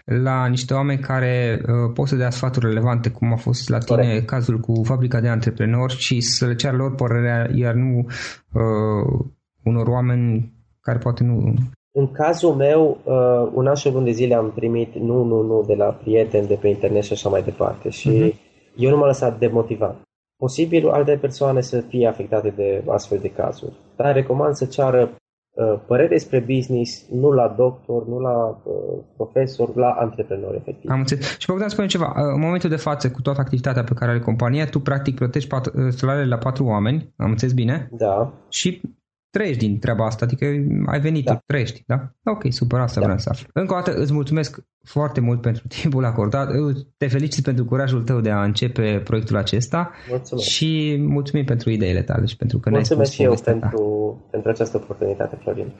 la 0.05 0.47
niște 0.47 0.73
oameni 0.73 0.99
care 0.99 1.61
uh, 1.61 1.91
pot 1.93 2.07
să 2.07 2.15
dea 2.15 2.29
sfaturi 2.29 2.65
relevante, 2.65 3.09
cum 3.09 3.33
a 3.33 3.35
fost 3.35 3.69
la 3.69 3.77
tine 3.77 4.01
Corect. 4.01 4.25
cazul 4.25 4.59
cu 4.59 4.81
fabrica 4.83 5.19
de 5.19 5.27
antreprenori 5.27 5.97
și 5.97 6.21
să 6.21 6.45
le 6.45 6.55
ceară 6.55 6.77
lor 6.77 6.95
părerea, 6.95 7.49
iar 7.53 7.73
nu 7.73 8.05
uh, 8.53 9.25
unor 9.63 9.87
oameni 9.87 10.53
care 10.81 10.97
poate 10.97 11.23
nu 11.23 11.53
în 11.99 12.11
cazul 12.11 12.53
meu, 12.53 12.97
uh, 13.03 13.51
un 13.53 13.67
an 13.67 13.75
și 13.75 13.89
de 13.89 14.11
zile 14.11 14.35
am 14.35 14.51
primit 14.51 14.95
nu, 14.95 15.23
nu, 15.23 15.41
nu 15.41 15.63
de 15.67 15.75
la 15.75 15.85
prieteni, 15.85 16.47
de 16.47 16.55
pe 16.55 16.67
internet 16.67 17.03
și 17.03 17.13
așa 17.13 17.29
mai 17.29 17.43
departe. 17.43 17.89
Și 17.89 18.09
uh-huh. 18.09 18.35
eu 18.75 18.89
nu 18.89 18.97
m-am 18.97 19.07
lăsat 19.07 19.39
demotivat. 19.39 19.95
Posibil 20.37 20.89
alte 20.89 21.17
persoane 21.21 21.61
să 21.61 21.79
fie 21.79 22.07
afectate 22.07 22.49
de 22.49 22.83
astfel 22.87 23.17
de 23.21 23.29
cazuri. 23.29 23.73
Dar 23.95 24.13
recomand 24.13 24.53
să 24.53 24.65
ceară 24.65 25.09
uh, 25.57 25.79
părere 25.87 26.07
despre 26.07 26.39
business, 26.39 27.05
nu 27.11 27.31
la 27.31 27.53
doctor, 27.57 28.07
nu 28.07 28.19
la 28.19 28.61
uh, 28.63 28.73
profesor, 29.15 29.75
la 29.75 29.89
antreprenor, 29.89 30.55
efectiv. 30.55 30.89
Am 30.89 30.99
înțeles. 30.99 31.37
Și 31.37 31.47
Bogdan 31.47 31.69
spune 31.69 31.87
ceva. 31.87 32.13
Uh, 32.17 32.23
în 32.33 32.39
momentul 32.39 32.69
de 32.69 32.75
față, 32.75 33.11
cu 33.11 33.21
toată 33.21 33.39
activitatea 33.39 33.83
pe 33.83 33.93
care 33.93 34.11
are 34.11 34.19
compania, 34.19 34.65
tu 34.65 34.79
practic 34.79 35.15
plătești 35.15 35.49
pat- 35.55 35.73
uh, 35.73 35.87
salariile 35.89 36.29
la 36.29 36.37
patru 36.37 36.65
oameni, 36.65 37.13
am 37.17 37.29
înțeles 37.29 37.53
bine? 37.53 37.89
Da. 37.91 38.33
Și 38.49 38.81
trăiești 39.29 39.67
din 39.67 39.79
treaba 39.79 40.05
asta, 40.05 40.25
adică 40.25 40.45
ai 40.85 40.99
venit, 40.99 41.25
da. 41.25 41.41
trăiești, 41.45 41.83
da? 41.85 42.11
Ok, 42.23 42.43
super, 42.49 42.79
asta 42.79 42.99
da. 42.99 43.05
vreau 43.05 43.19
să 43.19 43.29
aflu. 43.29 43.47
Încă 43.53 43.73
o 43.73 43.75
dată 43.75 43.93
îți 43.93 44.13
mulțumesc 44.13 44.59
foarte 44.83 45.19
mult 45.19 45.41
pentru 45.41 45.67
timpul 45.81 46.05
acordat, 46.05 46.51
te 46.97 47.07
felicit 47.07 47.43
pentru 47.43 47.65
curajul 47.65 48.03
tău 48.03 48.21
de 48.21 48.29
a 48.29 48.43
începe 48.43 49.01
proiectul 49.03 49.35
acesta 49.35 49.91
mulțumesc. 50.09 50.47
și 50.47 50.97
mulțumim 50.99 51.45
pentru 51.45 51.69
ideile 51.69 52.01
tale 52.01 52.25
și 52.25 52.35
pentru 52.35 52.59
că 52.59 52.69
mulțumesc 52.69 53.17
ne-ai 53.17 53.29
spus 53.29 53.45
și 53.45 53.51
eu 53.51 53.59
pentru, 53.59 54.27
pentru 54.31 54.49
această 54.49 54.77
oportunitate, 54.77 55.37
Florin. 55.41 55.73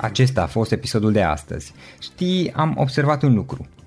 Acesta 0.00 0.42
a 0.42 0.46
fost 0.46 0.72
episodul 0.72 1.12
de 1.12 1.22
astăzi. 1.22 1.74
Știi, 2.00 2.52
am 2.52 2.74
observat 2.78 3.22
un 3.22 3.34
lucru. 3.34 3.66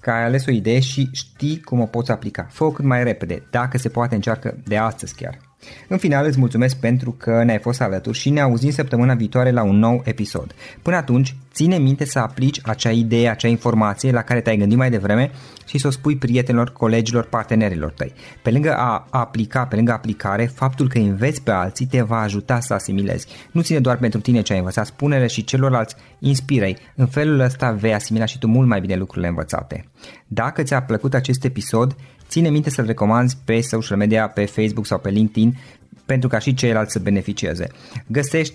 că 0.00 0.10
ai 0.10 0.24
ales 0.24 0.46
o 0.46 0.50
idee 0.50 0.80
și 0.80 1.08
știi 1.12 1.60
cum 1.60 1.80
o 1.80 1.86
poți 1.86 2.10
aplica. 2.10 2.46
Fă-o 2.50 2.70
cât 2.70 2.84
mai 2.84 3.04
repede, 3.04 3.42
dacă 3.50 3.78
se 3.78 3.88
poate 3.88 4.14
încearcă 4.14 4.56
de 4.64 4.76
astăzi 4.76 5.14
chiar. 5.14 5.38
În 5.88 5.98
final 5.98 6.26
îți 6.26 6.38
mulțumesc 6.38 6.76
pentru 6.76 7.10
că 7.10 7.42
ne-ai 7.44 7.58
fost 7.58 7.80
alături 7.80 8.18
și 8.18 8.30
ne 8.30 8.40
auzim 8.40 8.70
săptămâna 8.70 9.14
viitoare 9.14 9.50
la 9.50 9.62
un 9.62 9.78
nou 9.78 10.02
episod. 10.04 10.54
Până 10.82 10.96
atunci, 10.96 11.34
ține 11.58 11.78
minte 11.78 12.04
să 12.04 12.18
aplici 12.18 12.60
acea 12.62 12.90
idee, 12.90 13.28
acea 13.28 13.48
informație 13.48 14.10
la 14.10 14.22
care 14.22 14.40
te-ai 14.40 14.56
gândit 14.56 14.78
mai 14.78 14.90
devreme 14.90 15.30
și 15.66 15.78
să 15.78 15.86
o 15.86 15.90
spui 15.90 16.16
prietenilor, 16.16 16.72
colegilor, 16.72 17.24
partenerilor 17.24 17.90
tăi. 17.90 18.12
Pe 18.42 18.50
lângă 18.50 18.74
a 18.76 19.06
aplica, 19.10 19.66
pe 19.66 19.76
lângă 19.76 19.92
aplicare, 19.92 20.44
faptul 20.54 20.88
că 20.88 20.98
înveți 20.98 21.42
pe 21.42 21.50
alții 21.50 21.86
te 21.86 22.02
va 22.02 22.20
ajuta 22.20 22.60
să 22.60 22.74
asimilezi. 22.74 23.26
Nu 23.52 23.60
ține 23.62 23.80
doar 23.80 23.96
pentru 23.96 24.20
tine 24.20 24.40
ce 24.40 24.52
ai 24.52 24.58
învățat, 24.58 24.86
spune-le 24.86 25.26
și 25.26 25.44
celorlalți, 25.44 25.94
inspiră 26.18 26.66
În 26.94 27.06
felul 27.06 27.40
ăsta 27.40 27.70
vei 27.70 27.94
asimila 27.94 28.24
și 28.24 28.38
tu 28.38 28.46
mult 28.46 28.68
mai 28.68 28.80
bine 28.80 28.96
lucrurile 28.96 29.28
învățate. 29.28 29.88
Dacă 30.26 30.62
ți-a 30.62 30.82
plăcut 30.82 31.14
acest 31.14 31.44
episod, 31.44 31.96
ține 32.28 32.48
minte 32.48 32.70
să-l 32.70 32.86
recomanzi 32.86 33.36
pe 33.44 33.60
social 33.60 33.96
media, 33.96 34.28
pe 34.28 34.44
Facebook 34.44 34.86
sau 34.86 34.98
pe 34.98 35.10
LinkedIn 35.10 35.58
pentru 36.06 36.28
ca 36.28 36.38
și 36.38 36.54
ceilalți 36.54 36.92
să 36.92 36.98
beneficieze. 36.98 37.66
Găsești 38.06 38.54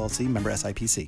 LLC, 0.00 0.28
member 0.28 0.50
SIPC. 0.50 1.06